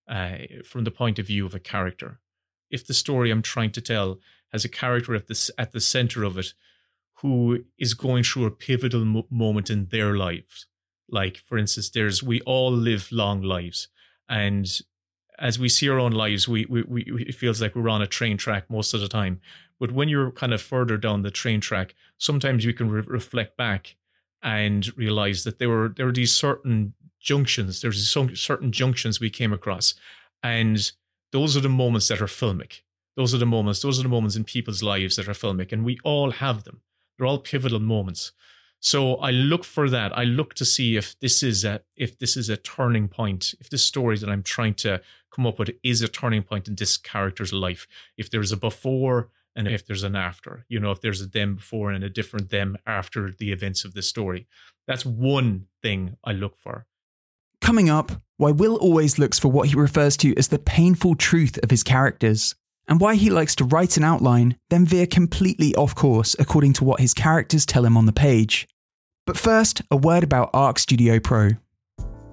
uh, 0.09 0.39
from 0.65 0.83
the 0.83 0.91
point 0.91 1.19
of 1.19 1.27
view 1.27 1.45
of 1.45 1.55
a 1.55 1.59
character. 1.59 2.19
If 2.69 2.85
the 2.85 2.93
story 2.93 3.31
I'm 3.31 3.41
trying 3.41 3.71
to 3.71 3.81
tell 3.81 4.19
has 4.51 4.65
a 4.65 4.69
character 4.69 5.15
at 5.15 5.27
the 5.27 5.51
at 5.57 5.71
the 5.71 5.79
center 5.79 6.25
of 6.25 6.37
it 6.37 6.53
who 7.21 7.63
is 7.77 7.93
going 7.93 8.23
through 8.23 8.45
a 8.45 8.51
pivotal 8.51 9.05
mo- 9.05 9.27
moment 9.29 9.69
in 9.69 9.87
their 9.87 10.15
lives, 10.15 10.67
like 11.09 11.37
for 11.37 11.57
instance, 11.57 11.89
there's 11.89 12.23
we 12.23 12.41
all 12.41 12.71
live 12.71 13.11
long 13.11 13.41
lives, 13.41 13.87
and 14.27 14.81
as 15.39 15.57
we 15.57 15.69
see 15.69 15.89
our 15.89 15.99
own 15.99 16.11
lives, 16.11 16.47
we, 16.47 16.65
we, 16.65 16.83
we 16.83 17.03
it 17.27 17.35
feels 17.35 17.61
like 17.61 17.75
we're 17.75 17.89
on 17.89 18.01
a 18.01 18.07
train 18.07 18.37
track 18.37 18.69
most 18.69 18.93
of 18.93 19.01
the 19.01 19.07
time. 19.07 19.39
But 19.79 19.91
when 19.91 20.09
you're 20.09 20.31
kind 20.31 20.53
of 20.53 20.61
further 20.61 20.97
down 20.97 21.21
the 21.21 21.31
train 21.31 21.61
track, 21.61 21.95
sometimes 22.17 22.65
you 22.65 22.73
can 22.73 22.89
re- 22.91 23.03
reflect 23.07 23.55
back 23.55 23.95
and 24.43 24.95
realize 24.97 25.43
that 25.45 25.57
there 25.57 25.69
were 25.69 25.93
there 25.95 26.05
were 26.05 26.11
these 26.11 26.33
certain 26.33 26.93
junctions. 27.19 27.81
There's 27.81 28.09
some 28.09 28.35
certain 28.35 28.71
junctions 28.71 29.19
we 29.19 29.29
came 29.29 29.53
across, 29.53 29.95
and 30.43 30.91
those 31.31 31.55
are 31.55 31.61
the 31.61 31.69
moments 31.69 32.07
that 32.09 32.21
are 32.21 32.25
filmic. 32.25 32.81
Those 33.15 33.33
are 33.33 33.37
the 33.37 33.45
moments. 33.45 33.81
Those 33.81 33.99
are 33.99 34.03
the 34.03 34.09
moments 34.09 34.35
in 34.35 34.43
people's 34.43 34.83
lives 34.83 35.15
that 35.15 35.27
are 35.27 35.33
filmic, 35.33 35.71
and 35.71 35.83
we 35.83 35.97
all 36.03 36.31
have 36.31 36.63
them. 36.63 36.81
They're 37.19 37.27
all 37.27 37.37
pivotal 37.37 37.79
moments. 37.79 38.31
So 38.79 39.15
I 39.15 39.31
look 39.31 39.65
for 39.65 39.89
that. 39.89 40.17
I 40.17 40.23
look 40.23 40.53
to 40.55 40.65
see 40.65 40.95
if 40.95 41.19
this 41.19 41.43
is 41.43 41.65
a 41.65 41.81
if 41.97 42.17
this 42.17 42.37
is 42.37 42.47
a 42.47 42.55
turning 42.55 43.09
point. 43.09 43.53
If 43.59 43.69
this 43.69 43.83
story 43.83 44.17
that 44.17 44.29
I'm 44.29 44.41
trying 44.41 44.75
to 44.75 45.01
come 45.35 45.45
up 45.45 45.59
with 45.59 45.71
is 45.83 46.01
a 46.01 46.07
turning 46.07 46.43
point 46.43 46.69
in 46.69 46.75
this 46.75 46.95
character's 46.97 47.51
life. 47.51 47.87
If 48.17 48.31
there's 48.31 48.53
a 48.53 48.57
before 48.57 49.29
and 49.53 49.67
if 49.67 49.85
there's 49.85 50.03
an 50.03 50.15
after, 50.15 50.65
you 50.69 50.79
know, 50.79 50.91
if 50.91 51.01
there's 51.01 51.21
a 51.21 51.27
them 51.27 51.55
before 51.55 51.91
and 51.91 52.03
a 52.03 52.09
different 52.09 52.49
them 52.49 52.77
after 52.87 53.31
the 53.31 53.51
events 53.51 53.83
of 53.83 53.93
the 53.93 54.01
story. 54.01 54.47
That's 54.87 55.05
one 55.05 55.65
thing 55.81 56.15
I 56.23 56.31
look 56.31 56.55
for. 56.55 56.85
Coming 57.59 57.89
up, 57.89 58.13
why 58.37 58.51
Will 58.51 58.77
always 58.77 59.19
looks 59.19 59.37
for 59.37 59.49
what 59.49 59.67
he 59.67 59.75
refers 59.75 60.15
to 60.17 60.33
as 60.37 60.47
the 60.47 60.59
painful 60.59 61.15
truth 61.15 61.59
of 61.61 61.69
his 61.69 61.83
characters, 61.83 62.55
and 62.89 62.99
why 62.99 63.15
he 63.15 63.29
likes 63.29 63.55
to 63.55 63.63
write 63.63 63.95
an 63.95 64.03
outline, 64.03 64.57
then 64.69 64.85
veer 64.85 65.05
completely 65.05 65.73
off 65.75 65.95
course 65.95 66.35
according 66.39 66.73
to 66.73 66.83
what 66.83 66.99
his 66.99 67.13
characters 67.13 67.65
tell 67.65 67.85
him 67.85 67.95
on 67.95 68.05
the 68.05 68.11
page. 68.11 68.67
But 69.25 69.37
first, 69.37 69.81
a 69.89 69.95
word 69.95 70.23
about 70.23 70.49
Arc 70.53 70.79
Studio 70.79 71.19
Pro. 71.19 71.51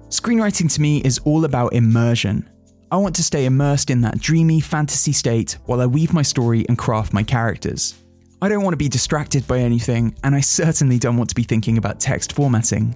Screenwriting 0.09 0.73
to 0.73 0.81
me 0.81 0.97
is 0.99 1.19
all 1.19 1.45
about 1.45 1.73
immersion, 1.73 2.49
I 2.89 2.95
want 2.95 3.15
to 3.17 3.23
stay 3.23 3.43
immersed 3.43 3.89
in 3.89 3.99
that 4.01 4.17
dreamy 4.17 4.61
fantasy 4.61 5.11
state 5.11 5.57
while 5.65 5.81
I 5.81 5.85
weave 5.85 6.13
my 6.13 6.21
story 6.21 6.65
and 6.69 6.77
craft 6.77 7.11
my 7.11 7.21
characters. 7.21 7.95
I 8.41 8.47
don't 8.47 8.63
want 8.63 8.73
to 8.73 8.77
be 8.77 8.87
distracted 8.87 9.45
by 9.45 9.59
anything, 9.59 10.15
and 10.23 10.33
I 10.33 10.39
certainly 10.39 10.97
don't 10.97 11.17
want 11.17 11.29
to 11.29 11.35
be 11.35 11.43
thinking 11.43 11.77
about 11.77 11.99
text 11.99 12.31
formatting. 12.31 12.95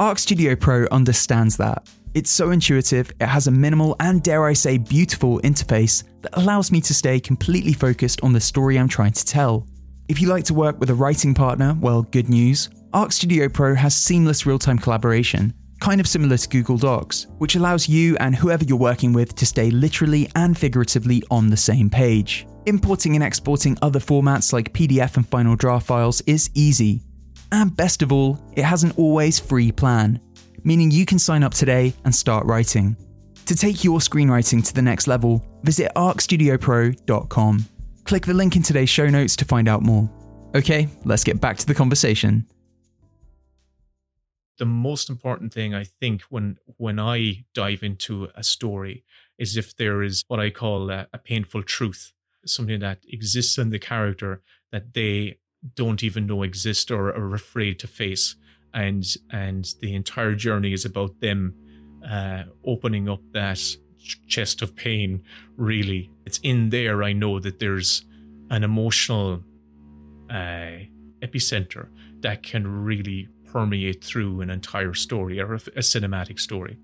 Arc 0.00 0.18
Studio 0.18 0.56
Pro 0.56 0.86
understands 0.90 1.56
that. 1.58 1.88
It's 2.14 2.30
so 2.30 2.50
intuitive, 2.50 3.10
it 3.20 3.26
has 3.26 3.46
a 3.46 3.50
minimal 3.50 3.96
and, 4.00 4.22
dare 4.22 4.44
I 4.44 4.52
say, 4.52 4.76
beautiful 4.78 5.38
interface 5.40 6.04
that 6.22 6.36
allows 6.36 6.72
me 6.72 6.80
to 6.82 6.94
stay 6.94 7.20
completely 7.20 7.72
focused 7.72 8.20
on 8.22 8.32
the 8.32 8.40
story 8.40 8.78
I'm 8.78 8.88
trying 8.88 9.12
to 9.12 9.24
tell. 9.24 9.66
If 10.08 10.20
you 10.20 10.28
like 10.28 10.44
to 10.44 10.54
work 10.54 10.78
with 10.80 10.90
a 10.90 10.94
writing 10.94 11.34
partner, 11.34 11.76
well, 11.80 12.02
good 12.02 12.28
news. 12.28 12.68
Arc 12.92 13.12
Studio 13.12 13.48
Pro 13.48 13.74
has 13.74 13.94
seamless 13.94 14.44
real 14.44 14.58
time 14.58 14.78
collaboration, 14.78 15.54
kind 15.80 16.00
of 16.00 16.08
similar 16.08 16.36
to 16.36 16.48
Google 16.48 16.76
Docs, 16.76 17.28
which 17.38 17.54
allows 17.54 17.88
you 17.88 18.16
and 18.18 18.34
whoever 18.34 18.64
you're 18.64 18.78
working 18.78 19.12
with 19.12 19.34
to 19.36 19.46
stay 19.46 19.70
literally 19.70 20.30
and 20.34 20.56
figuratively 20.58 21.22
on 21.30 21.48
the 21.48 21.56
same 21.56 21.88
page. 21.88 22.46
Importing 22.66 23.14
and 23.14 23.24
exporting 23.24 23.78
other 23.82 24.00
formats 24.00 24.52
like 24.52 24.72
PDF 24.72 25.16
and 25.16 25.28
Final 25.28 25.56
Draft 25.56 25.86
files 25.86 26.20
is 26.22 26.50
easy. 26.54 27.02
And 27.52 27.76
best 27.76 28.02
of 28.02 28.10
all, 28.10 28.42
it 28.56 28.64
has 28.64 28.82
an 28.82 28.92
always 28.96 29.38
free 29.38 29.70
plan, 29.70 30.20
meaning 30.64 30.90
you 30.90 31.06
can 31.06 31.18
sign 31.18 31.44
up 31.44 31.54
today 31.54 31.92
and 32.04 32.14
start 32.14 32.44
writing. 32.46 32.96
To 33.46 33.54
take 33.54 33.84
your 33.84 33.98
screenwriting 33.98 34.66
to 34.66 34.74
the 34.74 34.82
next 34.82 35.06
level, 35.06 35.44
visit 35.62 35.92
arcstudiopro.com. 35.94 37.66
Click 38.04 38.26
the 38.26 38.34
link 38.34 38.56
in 38.56 38.62
today's 38.62 38.90
show 38.90 39.08
notes 39.08 39.36
to 39.36 39.44
find 39.44 39.68
out 39.68 39.82
more. 39.82 40.10
Okay, 40.54 40.88
let's 41.04 41.22
get 41.22 41.40
back 41.40 41.58
to 41.58 41.66
the 41.66 41.74
conversation 41.74 42.46
the 44.62 44.66
most 44.66 45.10
important 45.10 45.52
thing 45.52 45.74
I 45.74 45.82
think 45.82 46.22
when 46.30 46.56
when 46.76 47.00
I 47.00 47.46
dive 47.52 47.82
into 47.82 48.28
a 48.36 48.44
story 48.44 49.04
is 49.36 49.56
if 49.56 49.76
there 49.76 50.04
is 50.04 50.24
what 50.28 50.38
I 50.38 50.50
call 50.50 50.88
a, 50.88 51.08
a 51.12 51.18
painful 51.18 51.64
truth, 51.64 52.12
something 52.46 52.78
that 52.78 53.00
exists 53.08 53.58
in 53.58 53.70
the 53.70 53.80
character 53.80 54.40
that 54.70 54.94
they 54.94 55.38
don't 55.74 56.02
even 56.02 56.26
know 56.26 56.42
exist 56.42 56.90
or 56.90 57.08
are 57.08 57.34
afraid 57.34 57.78
to 57.80 57.86
face, 57.86 58.36
and 58.74 59.04
and 59.30 59.74
the 59.80 59.94
entire 59.94 60.34
journey 60.34 60.72
is 60.72 60.84
about 60.84 61.20
them 61.20 61.54
uh, 62.08 62.44
opening 62.64 63.08
up 63.08 63.20
that 63.32 63.60
chest 64.26 64.62
of 64.62 64.74
pain. 64.74 65.22
Really, 65.56 66.10
it's 66.26 66.38
in 66.38 66.70
there. 66.70 67.02
I 67.02 67.12
know 67.12 67.38
that 67.38 67.58
there's 67.58 68.04
an 68.50 68.64
emotional 68.64 69.42
uh, 70.30 70.78
epicenter 71.20 71.88
that 72.20 72.42
can 72.42 72.66
really 72.66 73.28
permeate 73.44 74.02
through 74.02 74.40
an 74.40 74.50
entire 74.50 74.94
story 74.94 75.40
or 75.40 75.54
a, 75.54 75.56
a 75.56 75.80
cinematic 75.80 76.40
story. 76.40 76.78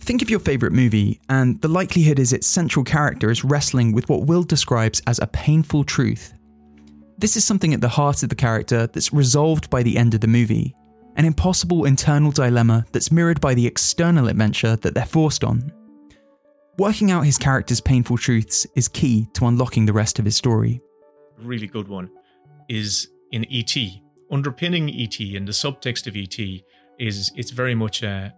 Think 0.00 0.22
of 0.22 0.30
your 0.30 0.40
favourite 0.40 0.72
movie, 0.72 1.20
and 1.28 1.60
the 1.60 1.68
likelihood 1.68 2.18
is 2.18 2.32
its 2.32 2.46
central 2.46 2.84
character 2.84 3.30
is 3.30 3.44
wrestling 3.44 3.92
with 3.92 4.08
what 4.08 4.26
Will 4.26 4.42
describes 4.42 5.02
as 5.06 5.18
a 5.18 5.26
painful 5.26 5.84
truth. 5.84 6.34
This 7.18 7.36
is 7.36 7.44
something 7.44 7.74
at 7.74 7.80
the 7.80 7.88
heart 7.88 8.22
of 8.22 8.28
the 8.28 8.34
character 8.34 8.86
that's 8.86 9.12
resolved 9.12 9.68
by 9.70 9.82
the 9.82 9.98
end 9.98 10.14
of 10.14 10.20
the 10.20 10.26
movie, 10.26 10.74
an 11.16 11.24
impossible 11.24 11.84
internal 11.84 12.30
dilemma 12.30 12.86
that's 12.92 13.10
mirrored 13.10 13.40
by 13.40 13.54
the 13.54 13.66
external 13.66 14.28
adventure 14.28 14.76
that 14.76 14.94
they're 14.94 15.04
forced 15.04 15.42
on. 15.42 15.72
Working 16.78 17.10
out 17.10 17.26
his 17.26 17.36
character's 17.36 17.80
painful 17.80 18.18
truths 18.18 18.66
is 18.76 18.86
key 18.86 19.26
to 19.34 19.46
unlocking 19.46 19.84
the 19.84 19.92
rest 19.92 20.20
of 20.20 20.24
his 20.24 20.36
story. 20.36 20.80
Really 21.38 21.66
good 21.66 21.88
one 21.88 22.08
is 22.68 23.08
in 23.32 23.44
E.T 23.50 24.02
underpinning 24.30 24.90
ET 24.90 25.18
and 25.20 25.46
the 25.46 25.52
subtext 25.52 26.06
of 26.06 26.16
ET 26.16 26.38
is 26.98 27.32
it's 27.36 27.50
very 27.50 27.74
much 27.74 28.02
a, 28.02 28.32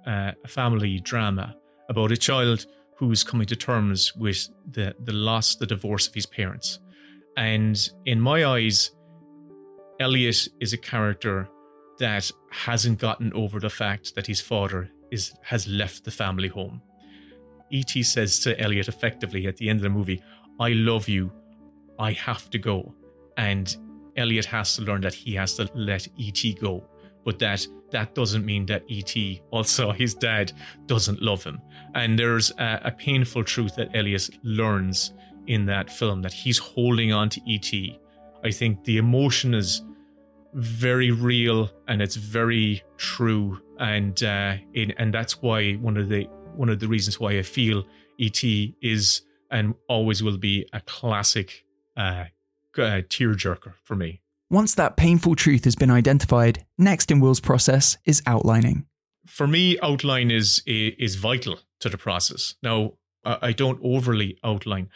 a 0.44 0.48
family 0.48 1.00
drama 1.00 1.56
about 1.88 2.12
a 2.12 2.16
child 2.16 2.66
who's 2.96 3.24
coming 3.24 3.46
to 3.46 3.56
terms 3.56 4.14
with 4.14 4.48
the, 4.70 4.94
the 5.04 5.12
loss, 5.12 5.56
the 5.56 5.66
divorce 5.66 6.06
of 6.06 6.14
his 6.14 6.26
parents. 6.26 6.78
And 7.36 7.90
in 8.06 8.20
my 8.20 8.44
eyes, 8.44 8.90
Elliot 10.00 10.48
is 10.60 10.72
a 10.72 10.78
character 10.78 11.48
that 11.98 12.30
hasn't 12.50 12.98
gotten 12.98 13.32
over 13.34 13.60
the 13.60 13.70
fact 13.70 14.14
that 14.14 14.26
his 14.26 14.40
father 14.40 14.90
is 15.10 15.32
has 15.42 15.68
left 15.68 16.04
the 16.04 16.10
family 16.10 16.48
home. 16.48 16.80
E.T. 17.70 18.02
says 18.02 18.40
to 18.40 18.58
Elliot 18.60 18.88
effectively 18.88 19.46
at 19.46 19.56
the 19.56 19.68
end 19.68 19.78
of 19.78 19.82
the 19.82 19.90
movie, 19.90 20.22
I 20.58 20.70
love 20.70 21.08
you, 21.08 21.30
I 21.98 22.12
have 22.12 22.50
to 22.50 22.58
go. 22.58 22.94
And 23.36 23.76
Elliot 24.16 24.46
has 24.46 24.76
to 24.76 24.82
learn 24.82 25.02
that 25.02 25.14
he 25.14 25.34
has 25.34 25.54
to 25.54 25.68
let 25.74 26.08
E.T. 26.16 26.54
go. 26.54 26.84
But 27.24 27.38
that 27.38 27.66
that 27.90 28.14
doesn't 28.14 28.44
mean 28.44 28.66
that 28.66 28.84
E.T. 28.88 29.42
also 29.50 29.92
his 30.02 30.14
dad 30.14 30.52
doesn't 30.86 31.22
love 31.22 31.44
him. 31.44 31.60
And 31.94 32.18
there's 32.18 32.50
a, 32.52 32.80
a 32.84 32.90
painful 32.90 33.44
truth 33.44 33.76
that 33.76 33.94
Elliot 33.94 34.30
learns 34.42 35.12
in 35.50 35.66
that 35.66 35.90
film 35.90 36.22
that 36.22 36.32
he's 36.32 36.58
holding 36.58 37.12
on 37.12 37.28
to 37.28 37.40
E.T. 37.44 37.98
I 38.44 38.52
think 38.52 38.84
the 38.84 38.98
emotion 38.98 39.52
is 39.52 39.82
very 40.54 41.10
real 41.10 41.68
and 41.88 42.00
it's 42.00 42.14
very 42.14 42.82
true, 42.96 43.60
and 43.80 44.22
uh, 44.22 44.54
it, 44.72 44.94
and 44.96 45.12
that's 45.12 45.42
why 45.42 45.72
one 45.74 45.96
of 45.96 46.08
the 46.08 46.22
one 46.54 46.68
of 46.68 46.78
the 46.78 46.86
reasons 46.86 47.18
why 47.18 47.36
I 47.36 47.42
feel 47.42 47.84
E.T. 48.18 48.76
is 48.80 49.22
and 49.50 49.74
always 49.88 50.22
will 50.22 50.38
be 50.38 50.68
a 50.72 50.80
classic 50.82 51.64
uh, 51.96 52.26
uh, 52.78 53.02
tearjerker 53.10 53.74
for 53.82 53.96
me. 53.96 54.20
Once 54.50 54.76
that 54.76 54.96
painful 54.96 55.34
truth 55.34 55.64
has 55.64 55.74
been 55.74 55.90
identified, 55.90 56.64
next 56.78 57.10
in 57.10 57.18
Will's 57.18 57.40
process 57.40 57.98
is 58.04 58.22
outlining. 58.24 58.86
For 59.26 59.48
me, 59.48 59.80
outline 59.80 60.30
is 60.30 60.62
is 60.64 61.16
vital 61.16 61.58
to 61.80 61.88
the 61.88 61.98
process. 61.98 62.54
Now, 62.62 62.92
I 63.24 63.50
don't 63.52 63.80
overly 63.82 64.38
outline. 64.44 64.88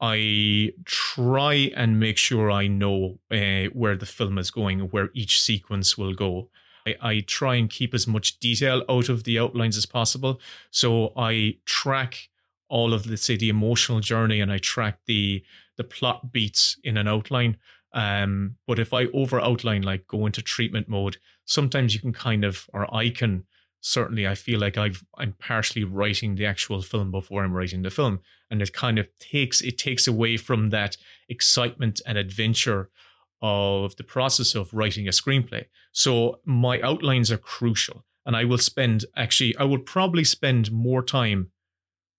I 0.00 0.72
try 0.84 1.72
and 1.74 1.98
make 1.98 2.18
sure 2.18 2.50
I 2.50 2.66
know 2.68 3.18
uh, 3.30 3.64
where 3.72 3.96
the 3.96 4.06
film 4.06 4.38
is 4.38 4.50
going, 4.50 4.80
where 4.80 5.10
each 5.12 5.40
sequence 5.42 5.98
will 5.98 6.14
go. 6.14 6.50
I, 6.86 6.96
I 7.00 7.20
try 7.20 7.56
and 7.56 7.68
keep 7.68 7.94
as 7.94 8.06
much 8.06 8.38
detail 8.38 8.84
out 8.88 9.08
of 9.08 9.24
the 9.24 9.38
outlines 9.38 9.76
as 9.76 9.86
possible. 9.86 10.40
So 10.70 11.12
I 11.16 11.56
track 11.64 12.28
all 12.68 12.92
of 12.92 13.06
let's 13.06 13.24
say 13.24 13.36
the 13.36 13.48
emotional 13.48 14.00
journey 14.00 14.40
and 14.40 14.52
I 14.52 14.58
track 14.58 15.00
the 15.06 15.42
the 15.76 15.84
plot 15.84 16.32
beats 16.32 16.76
in 16.84 16.96
an 16.96 17.08
outline. 17.08 17.56
Um, 17.92 18.56
but 18.66 18.78
if 18.78 18.92
I 18.92 19.06
over 19.06 19.40
outline, 19.40 19.82
like 19.82 20.06
go 20.06 20.26
into 20.26 20.42
treatment 20.42 20.88
mode, 20.88 21.16
sometimes 21.44 21.94
you 21.94 22.00
can 22.00 22.12
kind 22.12 22.44
of, 22.44 22.68
or 22.74 22.92
I 22.94 23.10
can 23.10 23.44
certainly, 23.80 24.26
I 24.26 24.34
feel 24.34 24.60
like 24.60 24.76
I've 24.76 25.04
I'm 25.16 25.34
partially 25.38 25.84
writing 25.84 26.34
the 26.34 26.46
actual 26.46 26.82
film 26.82 27.10
before 27.10 27.44
I'm 27.44 27.52
writing 27.52 27.82
the 27.82 27.90
film, 27.90 28.20
and 28.50 28.62
it 28.62 28.72
kind 28.72 28.98
of 28.98 29.08
takes 29.18 29.60
it 29.60 29.78
takes 29.78 30.06
away 30.06 30.36
from 30.36 30.70
that 30.70 30.96
excitement 31.28 32.00
and 32.06 32.18
adventure 32.18 32.90
of 33.40 33.96
the 33.96 34.04
process 34.04 34.54
of 34.54 34.72
writing 34.72 35.06
a 35.06 35.12
screenplay. 35.12 35.66
So 35.92 36.40
my 36.44 36.80
outlines 36.80 37.30
are 37.30 37.38
crucial, 37.38 38.04
and 38.26 38.36
I 38.36 38.44
will 38.44 38.58
spend 38.58 39.04
actually 39.16 39.56
I 39.56 39.64
will 39.64 39.78
probably 39.78 40.24
spend 40.24 40.72
more 40.72 41.02
time 41.02 41.50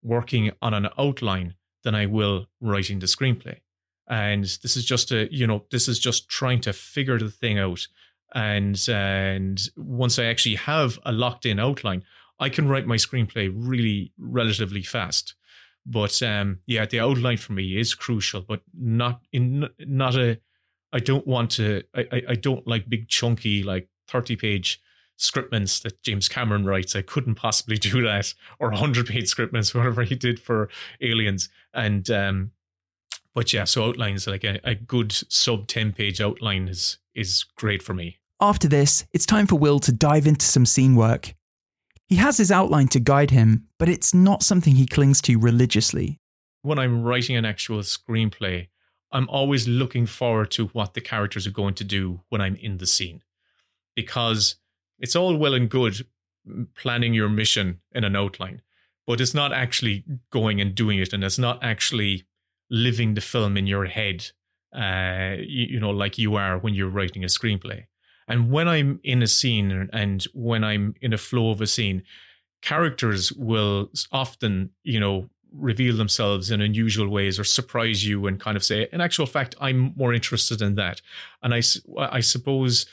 working 0.02 0.52
on 0.62 0.74
an 0.74 0.88
outline 0.98 1.56
than 1.84 1.96
I 1.96 2.06
will 2.06 2.48
writing 2.62 3.00
the 3.00 3.06
screenplay. 3.06 3.60
And 4.08 4.44
this 4.44 4.76
is 4.76 4.86
just 4.86 5.12
a, 5.12 5.32
you 5.32 5.46
know, 5.46 5.66
this 5.72 5.88
is 5.88 6.00
just 6.00 6.30
trying 6.30 6.62
to 6.62 6.74
figure 6.74 7.20
the 7.20 7.30
thing 7.30 7.60
out. 7.60 7.88
And 8.34 8.80
and 8.88 9.60
once 9.76 10.20
I 10.20 10.26
actually 10.26 10.56
have 10.56 11.00
a 11.06 11.12
locked 11.12 11.46
in 11.46 11.60
outline, 11.60 12.04
I 12.40 12.50
can 12.50 12.68
write 12.68 12.88
my 12.88 12.96
screenplay 12.96 13.52
really 13.54 14.14
relatively 14.18 14.84
fast. 14.84 15.36
But 15.86 16.22
um, 16.22 16.60
yeah, 16.68 16.86
the 16.86 17.00
outline 17.00 17.38
for 17.38 17.54
me 17.54 17.78
is 17.78 17.96
crucial, 17.96 18.42
but 18.42 18.62
not 18.74 19.22
in 19.32 19.68
not 19.80 20.16
a. 20.16 20.40
I 20.92 21.00
don't 21.00 21.28
want 21.28 21.52
to. 21.52 21.84
I 21.96 22.24
I 22.30 22.36
don't 22.36 22.68
like 22.68 22.90
big 22.90 23.08
chunky 23.08 23.64
like 23.64 23.90
thirty 24.08 24.36
page 24.36 24.82
scriptments 25.20 25.82
that 25.84 26.02
James 26.02 26.28
Cameron 26.28 26.66
writes. 26.66 26.96
I 26.96 27.02
couldn't 27.02 27.36
possibly 27.36 27.78
do 27.80 28.02
that, 28.04 28.34
or 28.58 28.70
100 28.70 29.08
page 29.08 29.34
scriptments, 29.34 29.76
whatever 29.76 30.04
he 30.04 30.16
did 30.16 30.40
for 30.40 30.70
Aliens. 31.02 31.50
And, 31.74 32.10
um, 32.10 32.52
but 33.34 33.54
yeah, 33.54 33.64
so 33.64 33.86
outlines 33.86 34.28
like 34.28 34.44
a, 34.44 34.60
a 34.64 34.76
good 34.76 35.12
sub 35.12 35.68
10 35.68 35.94
page 35.94 36.20
outline 36.20 36.68
is, 36.68 36.98
is 37.14 37.46
great 37.56 37.82
for 37.82 37.94
me. 37.94 38.20
After 38.42 38.68
this, 38.68 39.06
it's 39.14 39.26
time 39.26 39.48
for 39.48 39.58
Will 39.58 39.80
to 39.80 39.92
dive 39.92 40.26
into 40.26 40.46
some 40.46 40.66
scene 40.66 40.96
work. 40.96 41.36
He 42.08 42.16
has 42.16 42.38
his 42.38 42.52
outline 42.52 42.88
to 42.90 43.00
guide 43.00 43.32
him, 43.32 43.68
but 43.78 43.90
it's 43.90 44.14
not 44.14 44.42
something 44.42 44.76
he 44.76 44.88
clings 44.88 45.22
to 45.22 45.38
religiously. 45.38 46.20
When 46.62 46.80
I'm 46.80 47.04
writing 47.04 47.36
an 47.36 47.46
actual 47.46 47.80
screenplay, 47.80 48.70
I'm 49.12 49.30
always 49.30 49.68
looking 49.68 50.06
forward 50.06 50.52
to 50.52 50.68
what 50.68 50.94
the 50.94 51.02
characters 51.02 51.46
are 51.46 51.52
going 51.52 51.76
to 51.76 51.84
do 51.84 52.22
when 52.30 52.42
I'm 52.42 52.56
in 52.56 52.78
the 52.78 52.88
scene. 52.88 53.22
Because 53.96 54.56
it's 55.00 55.16
all 55.16 55.36
well 55.36 55.54
and 55.54 55.70
good 55.70 56.06
planning 56.76 57.14
your 57.14 57.30
mission 57.30 57.80
in 57.92 58.04
an 58.04 58.16
outline, 58.16 58.62
but 59.06 59.22
it's 59.22 59.34
not 59.34 59.54
actually 59.54 60.04
going 60.32 60.62
and 60.62 60.74
doing 60.74 61.00
it, 61.00 61.14
and 61.14 61.24
it's 61.24 61.40
not 61.40 61.64
actually 61.64 62.26
living 62.70 63.14
the 63.14 63.22
film 63.22 63.58
in 63.58 63.68
your 63.68 63.86
head, 63.86 64.32
uh, 64.76 65.36
you, 65.40 65.66
you 65.66 65.80
know, 65.80 65.92
like 65.92 66.18
you 66.18 66.36
are 66.36 66.58
when 66.58 66.74
you're 66.74 66.90
writing 66.90 67.24
a 67.24 67.28
screenplay. 67.28 67.86
And 68.28 68.52
when 68.52 68.68
I'm 68.68 69.00
in 69.04 69.24
a 69.24 69.28
scene 69.28 69.90
and 69.92 70.24
when 70.34 70.64
I'm 70.64 70.94
in 71.02 71.14
a 71.14 71.18
flow 71.18 71.50
of 71.50 71.62
a 71.62 71.68
scene, 71.68 72.04
characters 72.62 73.32
will 73.34 73.90
often, 74.12 74.70
you 74.84 75.00
know, 75.00 75.30
reveal 75.52 75.98
themselves 75.98 76.52
in 76.52 76.62
unusual 76.62 77.10
ways 77.10 77.40
or 77.40 77.44
surprise 77.44 78.06
you 78.06 78.28
and 78.28 78.40
kind 78.40 78.56
of 78.56 78.64
say, 78.64 78.88
in 78.92 79.02
actual 79.02 79.26
fact, 79.26 79.56
I'm 79.60 79.94
more 79.96 80.14
interested 80.14 80.62
in 80.62 80.76
that. 80.76 81.02
And 81.42 81.56
I, 81.56 81.62
I 81.98 82.20
suppose 82.20 82.86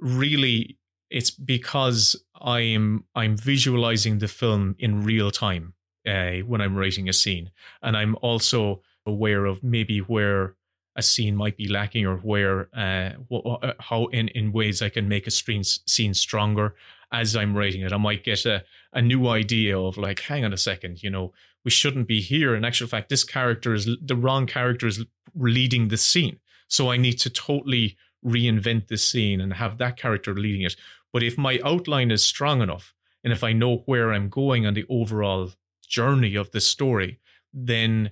really 0.00 0.78
it's 1.10 1.30
because 1.30 2.16
I'm 2.40 3.04
I'm 3.14 3.36
visualizing 3.36 4.18
the 4.18 4.28
film 4.28 4.76
in 4.78 5.04
real 5.04 5.30
time 5.30 5.74
uh, 6.06 6.38
when 6.46 6.60
I'm 6.60 6.76
writing 6.76 7.08
a 7.08 7.12
scene, 7.12 7.50
and 7.82 7.96
I'm 7.96 8.16
also 8.20 8.82
aware 9.08 9.46
of 9.46 9.62
maybe 9.62 9.98
where 9.98 10.54
a 10.96 11.02
scene 11.02 11.36
might 11.36 11.56
be 11.56 11.68
lacking 11.68 12.06
or 12.06 12.16
where 12.16 12.68
uh, 12.76 13.12
uh, 13.34 13.72
how 13.80 14.06
in 14.06 14.28
in 14.28 14.52
ways 14.52 14.82
I 14.82 14.88
can 14.88 15.08
make 15.08 15.26
a 15.26 15.30
scene 15.30 15.64
scene 15.64 16.14
stronger 16.14 16.74
as 17.10 17.34
I'm 17.34 17.56
writing 17.56 17.82
it. 17.82 17.92
I 17.92 17.98
might 17.98 18.24
get 18.24 18.44
a 18.46 18.64
a 18.92 19.02
new 19.02 19.28
idea 19.28 19.78
of 19.78 19.96
like, 19.96 20.20
hang 20.20 20.44
on 20.44 20.52
a 20.52 20.58
second, 20.58 21.02
you 21.02 21.10
know, 21.10 21.32
we 21.64 21.70
shouldn't 21.70 22.08
be 22.08 22.20
here. 22.20 22.54
In 22.54 22.64
actual 22.64 22.88
fact, 22.88 23.08
this 23.08 23.24
character 23.24 23.74
is 23.74 23.88
the 24.02 24.16
wrong 24.16 24.46
character 24.46 24.86
is 24.86 25.04
leading 25.34 25.88
the 25.88 25.96
scene, 25.96 26.40
so 26.68 26.90
I 26.90 26.96
need 26.96 27.18
to 27.20 27.30
totally 27.30 27.96
reinvent 28.26 28.88
this 28.88 29.04
scene 29.04 29.40
and 29.40 29.54
have 29.54 29.78
that 29.78 29.96
character 29.96 30.34
leading 30.34 30.62
it 30.62 30.74
but 31.12 31.22
if 31.22 31.38
my 31.38 31.60
outline 31.64 32.10
is 32.10 32.24
strong 32.24 32.60
enough, 32.62 32.94
and 33.24 33.32
if 33.32 33.42
I 33.42 33.52
know 33.52 33.78
where 33.86 34.12
I'm 34.12 34.28
going 34.28 34.66
on 34.66 34.74
the 34.74 34.86
overall 34.88 35.52
journey 35.86 36.34
of 36.34 36.50
the 36.50 36.60
story, 36.60 37.18
then 37.52 38.10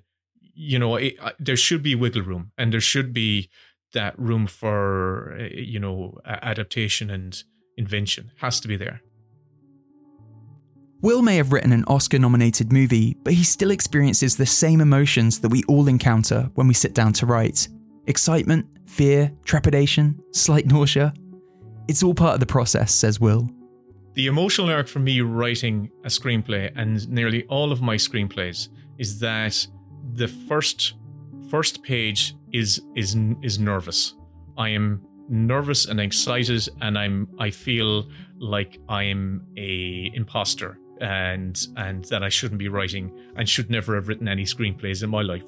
you 0.57 0.79
know 0.79 0.97
it, 0.97 1.17
there 1.39 1.57
should 1.57 1.83
be 1.83 1.95
wiggle 1.95 2.23
room, 2.23 2.51
and 2.59 2.73
there 2.73 2.81
should 2.81 3.13
be 3.13 3.51
that 3.93 4.19
room 4.19 4.47
for 4.47 5.37
eh, 5.39 5.51
you 5.55 5.79
know 5.79 6.19
adaptation 6.25 7.11
and 7.11 7.45
invention 7.77 8.33
has 8.39 8.59
to 8.61 8.69
be 8.69 8.77
there. 8.77 9.03
Will 11.03 11.21
may 11.23 11.37
have 11.37 11.53
written 11.53 11.73
an 11.73 11.85
Oscar 11.87 12.19
nominated 12.19 12.73
movie, 12.73 13.17
but 13.23 13.35
he 13.35 13.45
still 13.45 13.71
experiences 13.71 14.37
the 14.37 14.47
same 14.47 14.81
emotions 14.81 15.41
that 15.41 15.51
we 15.51 15.63
all 15.69 15.89
encounter 15.89 16.51
when 16.55 16.67
we 16.67 16.75
sit 16.75 16.95
down 16.95 17.13
to 17.15 17.27
write 17.27 17.69
excitement, 18.07 18.67
fear, 18.87 19.31
trepidation, 19.45 20.19
slight 20.33 20.67
nausea. 20.67 21.13
It's 21.87 22.03
all 22.03 22.15
part 22.15 22.35
of 22.35 22.41
the 22.41 22.47
process, 22.47 22.95
says 22.95 23.21
Will. 23.21 23.49
The 24.15 24.27
emotional 24.27 24.71
arc 24.71 24.89
for 24.89 25.01
me 25.01 25.21
writing 25.21 25.91
a 26.05 26.09
screenplay 26.09 26.73
and 26.75 27.07
nearly 27.11 27.45
all 27.45 27.73
of 27.73 27.83
my 27.83 27.97
screenplays 27.97 28.69
is 28.99 29.19
that 29.21 29.67
the 30.17 30.29
first 30.29 30.95
first 31.51 31.83
page 31.83 32.35
is 32.53 32.81
is 32.95 33.17
is 33.43 33.59
nervous. 33.59 34.15
I 34.57 34.71
am 34.71 35.03
nervous 35.29 35.87
and 35.87 36.01
excited 36.01 36.69
and 36.81 36.99
I'm 36.99 37.29
I 37.39 37.51
feel 37.51 38.09
like 38.39 38.79
I 38.89 39.05
am 39.05 39.47
a 39.57 40.11
imposter 40.15 40.79
and 41.01 41.67
and 41.77 42.05
that 42.07 42.23
I 42.23 42.29
shouldn't 42.29 42.59
be 42.59 42.69
writing 42.69 43.13
and 43.37 43.49
should 43.49 43.71
never 43.71 43.95
have 43.95 44.09
written 44.09 44.29
any 44.29 44.45
screenplays 44.45 45.03
in 45.03 45.11
my 45.11 45.23
life. 45.23 45.45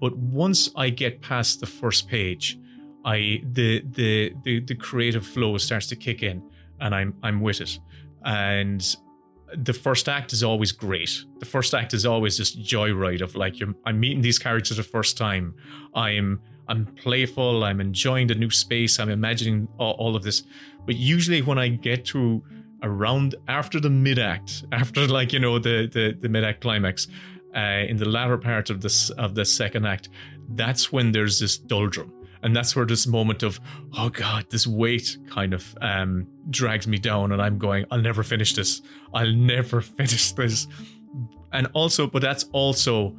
But 0.00 0.16
once 0.16 0.70
I 0.76 0.90
get 0.90 1.20
past 1.20 1.60
the 1.60 1.66
first 1.66 2.08
page, 2.08 2.58
I 3.04 3.42
the 3.52 3.82
the 3.92 4.34
the 4.44 4.60
the 4.60 4.74
creative 4.74 5.26
flow 5.26 5.56
starts 5.58 5.86
to 5.88 5.96
kick 5.96 6.22
in, 6.22 6.42
and 6.80 6.94
I'm 6.94 7.14
I'm 7.22 7.40
with 7.40 7.60
it. 7.60 7.78
And 8.24 8.96
the 9.56 9.72
first 9.72 10.08
act 10.08 10.32
is 10.32 10.42
always 10.42 10.72
great. 10.72 11.24
The 11.38 11.46
first 11.46 11.74
act 11.74 11.94
is 11.94 12.04
always 12.04 12.36
just 12.36 12.60
joyride 12.60 13.22
of 13.22 13.34
like 13.34 13.56
I'm 13.86 14.00
meeting 14.00 14.20
these 14.20 14.38
characters 14.38 14.76
the 14.76 14.82
first 14.82 15.16
time. 15.16 15.54
I'm 15.94 16.40
I'm 16.68 16.86
playful. 16.86 17.64
I'm 17.64 17.80
enjoying 17.80 18.26
the 18.26 18.34
new 18.34 18.50
space. 18.50 18.98
I'm 18.98 19.08
imagining 19.08 19.68
all, 19.78 19.92
all 19.92 20.16
of 20.16 20.22
this. 20.22 20.42
But 20.84 20.96
usually 20.96 21.40
when 21.40 21.58
I 21.58 21.68
get 21.68 22.04
to 22.06 22.42
around 22.82 23.34
after 23.48 23.80
the 23.80 23.90
mid 23.90 24.18
act, 24.18 24.64
after 24.72 25.06
like 25.06 25.32
you 25.32 25.38
know 25.38 25.58
the 25.58 25.88
the, 25.92 26.16
the 26.20 26.28
mid 26.28 26.44
act 26.44 26.60
climax, 26.60 27.08
uh, 27.56 27.86
in 27.88 27.96
the 27.96 28.08
latter 28.08 28.36
part 28.36 28.70
of 28.70 28.80
this 28.80 29.10
of 29.10 29.34
the 29.34 29.44
second 29.44 29.86
act, 29.86 30.10
that's 30.50 30.92
when 30.92 31.12
there's 31.12 31.38
this 31.38 31.56
doldrum 31.56 32.12
and 32.42 32.54
that's 32.54 32.74
where 32.74 32.84
this 32.84 33.06
moment 33.06 33.42
of 33.42 33.60
oh 33.96 34.08
god 34.08 34.46
this 34.50 34.66
weight 34.66 35.16
kind 35.28 35.52
of 35.52 35.76
um, 35.80 36.26
drags 36.50 36.86
me 36.86 36.98
down 36.98 37.32
and 37.32 37.42
i'm 37.42 37.58
going 37.58 37.84
i'll 37.90 38.00
never 38.00 38.22
finish 38.22 38.54
this. 38.54 38.82
I'll 39.14 39.32
never 39.32 39.80
finish 39.98 40.32
this. 40.32 40.66
And 41.52 41.66
also 41.72 42.06
but 42.06 42.22
that's 42.22 42.44
also 42.52 43.10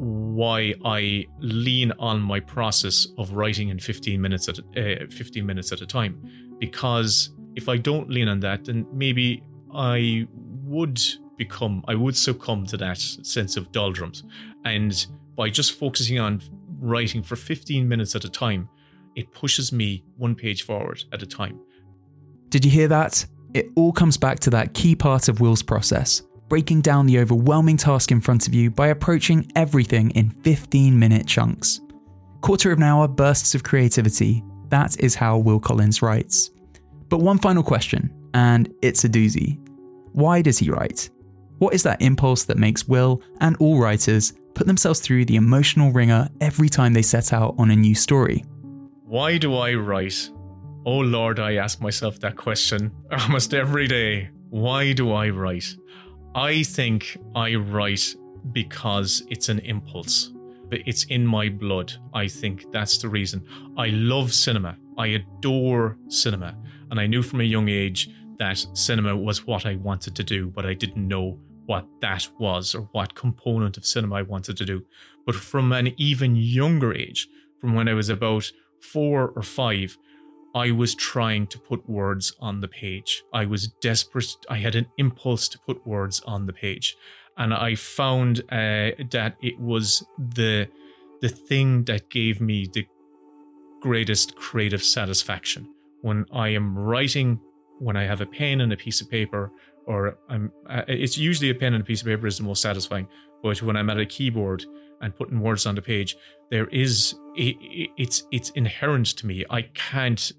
why 0.00 0.74
i 0.84 1.26
lean 1.40 1.92
on 1.98 2.20
my 2.20 2.40
process 2.40 3.08
of 3.18 3.32
writing 3.32 3.68
in 3.68 3.78
15 3.78 4.20
minutes 4.20 4.48
at 4.48 4.58
uh, 4.58 5.06
15 5.10 5.44
minutes 5.44 5.72
at 5.72 5.80
a 5.80 5.86
time. 5.86 6.20
Because 6.58 7.30
if 7.56 7.68
i 7.68 7.76
don't 7.76 8.10
lean 8.10 8.28
on 8.28 8.40
that 8.40 8.64
then 8.64 8.86
maybe 8.92 9.42
i 9.74 10.26
would 10.64 11.00
become 11.36 11.82
i 11.88 11.94
would 11.94 12.16
succumb 12.16 12.66
to 12.66 12.76
that 12.76 12.98
sense 12.98 13.56
of 13.56 13.70
doldrums. 13.72 14.24
And 14.64 15.06
by 15.36 15.50
just 15.50 15.78
focusing 15.78 16.18
on 16.18 16.42
writing 16.78 17.22
for 17.22 17.36
15 17.36 17.88
minutes 17.88 18.14
at 18.14 18.24
a 18.24 18.30
time, 18.30 18.68
it 19.16 19.32
pushes 19.32 19.72
me 19.72 20.04
one 20.16 20.34
page 20.34 20.62
forward 20.62 21.02
at 21.12 21.22
a 21.22 21.26
time. 21.26 21.60
Did 22.48 22.64
you 22.64 22.70
hear 22.70 22.88
that? 22.88 23.26
It 23.54 23.70
all 23.76 23.92
comes 23.92 24.16
back 24.16 24.40
to 24.40 24.50
that 24.50 24.74
key 24.74 24.94
part 24.94 25.28
of 25.28 25.40
Will's 25.40 25.62
process 25.62 26.22
breaking 26.48 26.80
down 26.80 27.06
the 27.06 27.18
overwhelming 27.18 27.76
task 27.76 28.10
in 28.10 28.20
front 28.20 28.48
of 28.48 28.54
you 28.54 28.70
by 28.70 28.88
approaching 28.88 29.50
everything 29.54 30.10
in 30.12 30.30
15 30.30 30.98
minute 30.98 31.26
chunks. 31.26 31.80
Quarter 32.40 32.72
of 32.72 32.78
an 32.78 32.84
hour 32.84 33.06
bursts 33.06 33.54
of 33.54 33.62
creativity. 33.62 34.42
That 34.68 34.98
is 35.00 35.14
how 35.14 35.38
Will 35.38 35.60
Collins 35.60 36.02
writes. 36.02 36.50
But 37.08 37.20
one 37.20 37.38
final 37.38 37.62
question, 37.62 38.14
and 38.34 38.72
it's 38.82 39.04
a 39.04 39.08
doozy. 39.08 39.58
Why 40.12 40.42
does 40.42 40.58
he 40.58 40.70
write? 40.70 41.10
What 41.58 41.74
is 41.74 41.82
that 41.82 42.00
impulse 42.00 42.44
that 42.44 42.58
makes 42.58 42.86
Will 42.86 43.22
and 43.40 43.56
all 43.58 43.78
writers 43.78 44.34
put 44.58 44.66
themselves 44.66 44.98
through 44.98 45.24
the 45.24 45.36
emotional 45.36 45.92
wringer 45.92 46.28
every 46.40 46.68
time 46.68 46.92
they 46.92 47.00
set 47.00 47.32
out 47.32 47.54
on 47.58 47.70
a 47.70 47.76
new 47.76 47.94
story. 47.94 48.44
Why 49.04 49.38
do 49.38 49.54
I 49.54 49.74
write? 49.74 50.30
Oh 50.84 50.98
Lord, 50.98 51.38
I 51.38 51.54
ask 51.54 51.80
myself 51.80 52.18
that 52.20 52.36
question 52.36 52.90
almost 53.12 53.54
every 53.54 53.86
day. 53.86 54.30
Why 54.50 54.92
do 54.92 55.12
I 55.12 55.28
write? 55.30 55.76
I 56.34 56.64
think 56.64 57.16
I 57.36 57.54
write 57.54 58.16
because 58.50 59.22
it's 59.28 59.48
an 59.48 59.60
impulse. 59.60 60.32
It's 60.72 61.04
in 61.04 61.24
my 61.24 61.48
blood. 61.50 61.92
I 62.12 62.26
think 62.26 62.70
that's 62.72 62.98
the 62.98 63.08
reason. 63.08 63.46
I 63.76 63.88
love 63.90 64.34
cinema. 64.34 64.76
I 64.98 65.06
adore 65.08 65.96
cinema. 66.08 66.56
And 66.90 66.98
I 66.98 67.06
knew 67.06 67.22
from 67.22 67.40
a 67.40 67.44
young 67.44 67.68
age 67.68 68.10
that 68.38 68.66
cinema 68.72 69.16
was 69.16 69.46
what 69.46 69.66
I 69.66 69.76
wanted 69.76 70.16
to 70.16 70.24
do, 70.24 70.48
but 70.48 70.66
I 70.66 70.74
didn't 70.74 71.06
know 71.06 71.38
what 71.68 71.86
that 72.00 72.26
was 72.38 72.74
or 72.74 72.82
what 72.92 73.14
component 73.14 73.76
of 73.76 73.86
cinema 73.86 74.16
I 74.16 74.22
wanted 74.22 74.56
to 74.56 74.64
do. 74.64 74.84
But 75.26 75.34
from 75.34 75.72
an 75.72 75.92
even 75.96 76.34
younger 76.34 76.92
age, 76.92 77.28
from 77.60 77.74
when 77.74 77.88
I 77.88 77.94
was 77.94 78.08
about 78.08 78.50
four 78.80 79.32
or 79.36 79.42
five, 79.42 79.96
I 80.54 80.70
was 80.70 80.94
trying 80.94 81.46
to 81.48 81.58
put 81.58 81.88
words 81.88 82.34
on 82.40 82.60
the 82.60 82.68
page. 82.68 83.22
I 83.32 83.44
was 83.44 83.68
desperate. 83.80 84.34
I 84.48 84.56
had 84.56 84.74
an 84.74 84.86
impulse 84.96 85.48
to 85.50 85.58
put 85.66 85.86
words 85.86 86.20
on 86.26 86.46
the 86.46 86.52
page 86.52 86.96
and 87.38 87.54
I 87.54 87.76
found 87.76 88.40
uh, 88.50 88.90
that 89.10 89.36
it 89.40 89.58
was 89.58 90.04
the 90.18 90.68
the 91.20 91.28
thing 91.28 91.84
that 91.84 92.10
gave 92.10 92.40
me 92.40 92.68
the 92.72 92.86
greatest 93.80 94.36
creative 94.36 94.82
satisfaction 94.82 95.72
when 96.02 96.26
I 96.32 96.48
am 96.48 96.76
writing. 96.76 97.40
When 97.80 97.96
I 97.96 98.02
have 98.04 98.20
a 98.20 98.26
pen 98.26 98.60
and 98.60 98.72
a 98.72 98.76
piece 98.76 99.00
of 99.00 99.08
paper, 99.08 99.52
or 99.88 100.18
I'm, 100.28 100.52
uh, 100.68 100.82
it's 100.86 101.16
usually 101.16 101.48
a 101.48 101.54
pen 101.54 101.72
and 101.72 101.82
a 101.82 101.84
piece 101.84 102.02
of 102.02 102.06
paper 102.06 102.26
is 102.26 102.36
the 102.36 102.44
most 102.44 102.60
satisfying. 102.60 103.08
But 103.42 103.62
when 103.62 103.76
I'm 103.76 103.88
at 103.88 103.98
a 103.98 104.04
keyboard 104.04 104.64
and 105.00 105.16
putting 105.16 105.40
words 105.40 105.64
on 105.64 105.74
the 105.74 105.82
page, 105.82 106.16
there 106.50 106.66
is 106.66 107.14
it, 107.34 107.56
it's 107.96 108.24
it's 108.30 108.50
inherent 108.50 109.06
to 109.18 109.26
me. 109.26 109.44
I 109.48 109.62
can't 109.62 110.30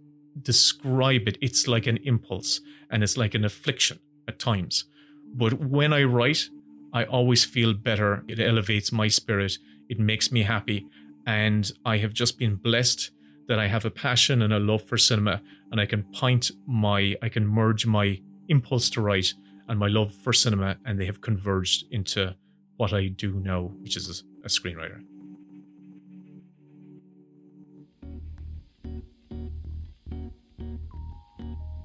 describe 0.43 1.27
it. 1.27 1.37
It's 1.41 1.67
like 1.67 1.87
an 1.87 1.97
impulse 2.03 2.61
and 2.91 3.03
it's 3.03 3.17
like 3.17 3.33
an 3.33 3.43
affliction 3.43 3.99
at 4.27 4.37
times. 4.37 4.85
But 5.33 5.53
when 5.53 5.93
I 5.93 6.03
write, 6.03 6.47
I 6.93 7.05
always 7.05 7.43
feel 7.43 7.73
better. 7.73 8.23
It 8.27 8.39
elevates 8.39 8.91
my 8.91 9.07
spirit. 9.07 9.57
It 9.89 9.99
makes 9.99 10.31
me 10.31 10.43
happy. 10.43 10.85
And 11.25 11.71
I 11.85 11.97
have 11.97 12.13
just 12.13 12.37
been 12.37 12.55
blessed 12.55 13.11
that 13.47 13.57
I 13.57 13.67
have 13.67 13.85
a 13.85 13.91
passion 13.91 14.43
and 14.43 14.53
a 14.53 14.59
love 14.59 14.83
for 14.83 14.97
cinema 14.97 15.41
and 15.71 15.81
I 15.81 15.87
can 15.87 16.03
point 16.03 16.51
my, 16.67 17.15
I 17.21 17.29
can 17.29 17.47
merge 17.47 17.85
my 17.85 18.21
impulse 18.49 18.89
to 18.91 19.01
write 19.01 19.33
and 19.67 19.79
my 19.79 19.87
love 19.87 20.13
for 20.13 20.33
cinema 20.33 20.77
and 20.85 20.99
they 20.99 21.05
have 21.05 21.21
converged 21.21 21.85
into 21.91 22.35
what 22.77 22.93
I 22.93 23.07
do 23.07 23.33
now, 23.33 23.71
which 23.81 23.95
is 23.95 24.23
a, 24.43 24.47
screenwriter. 24.47 25.03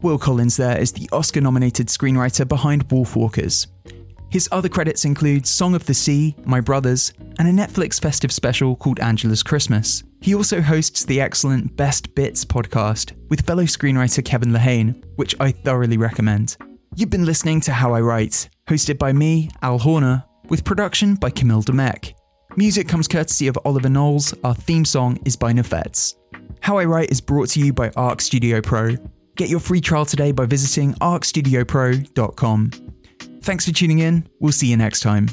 Will 0.01 0.19
Collins 0.19 0.57
there 0.57 0.79
is 0.79 0.93
the 0.93 1.09
Oscar 1.13 1.41
nominated 1.41 1.89
screenwriter 1.89 2.47
behind 2.47 2.89
Wolfwalkers. 2.89 3.67
His 4.31 4.49
other 4.53 4.69
credits 4.69 5.05
include 5.05 5.47
Song 5.47 5.75
of 5.75 5.87
the 5.87 5.95
Sea, 5.95 6.35
My 6.45 6.61
Brothers, 6.61 7.13
and 7.39 7.49
a 7.49 7.53
Netflix 7.53 8.01
festive 8.01 8.33
special 8.33 8.77
called 8.77 9.01
Angela's 9.01 9.43
Christmas. 9.43 10.05
He 10.25 10.35
also 10.35 10.63
hosts 10.63 11.05
the 11.05 11.21
excellent 11.21 11.77
Best 11.77 12.15
Bits 12.15 12.47
podcast 12.47 13.13
with 13.29 13.45
fellow 13.45 13.65
screenwriter 13.65 14.25
Kevin 14.25 14.53
Lehane, 14.53 15.05
which 15.17 15.35
I 15.39 15.51
thoroughly 15.51 15.99
recommend. 15.99 16.57
You've 16.97 17.11
been 17.11 17.27
listening 17.27 17.61
to 17.61 17.75
How 17.75 17.93
I 17.93 18.01
Write, 18.01 18.49
hosted 18.67 18.99
by 18.99 19.13
me, 19.13 19.51
Al 19.61 19.79
Horner, 19.79 20.25
with 20.49 20.65
production 20.65 21.17
by 21.17 21.29
Kamil 21.29 21.63
Dymek. 21.63 22.15
Music 22.57 22.89
comes 22.89 23.07
courtesy 23.07 23.49
of 23.49 23.59
Oliver 23.67 23.91
Knowles, 23.91 24.33
our 24.45 24.55
theme 24.55 24.87
song 24.87 25.19
is 25.27 25.37
by 25.37 25.53
Nafets. 25.53 26.15
How 26.61 26.79
I 26.79 26.87
Write 26.87 27.11
is 27.11 27.21
brought 27.21 27.51
to 27.51 27.61
you 27.61 27.75
by 27.75 27.91
Arc 27.95 28.23
Studio 28.23 28.63
Pro. 28.63 28.97
Get 29.37 29.51
your 29.51 29.61
free 29.61 29.83
trial 29.83 30.07
today 30.07 30.33
by 30.33 30.47
visiting 30.47 30.95
arcstudiopro.com. 30.95 32.71
Thanks 33.43 33.67
for 33.67 33.75
tuning 33.75 33.99
in. 33.99 34.27
We'll 34.41 34.53
see 34.53 34.69
you 34.69 34.79
next 34.79 35.01
time. 35.01 35.29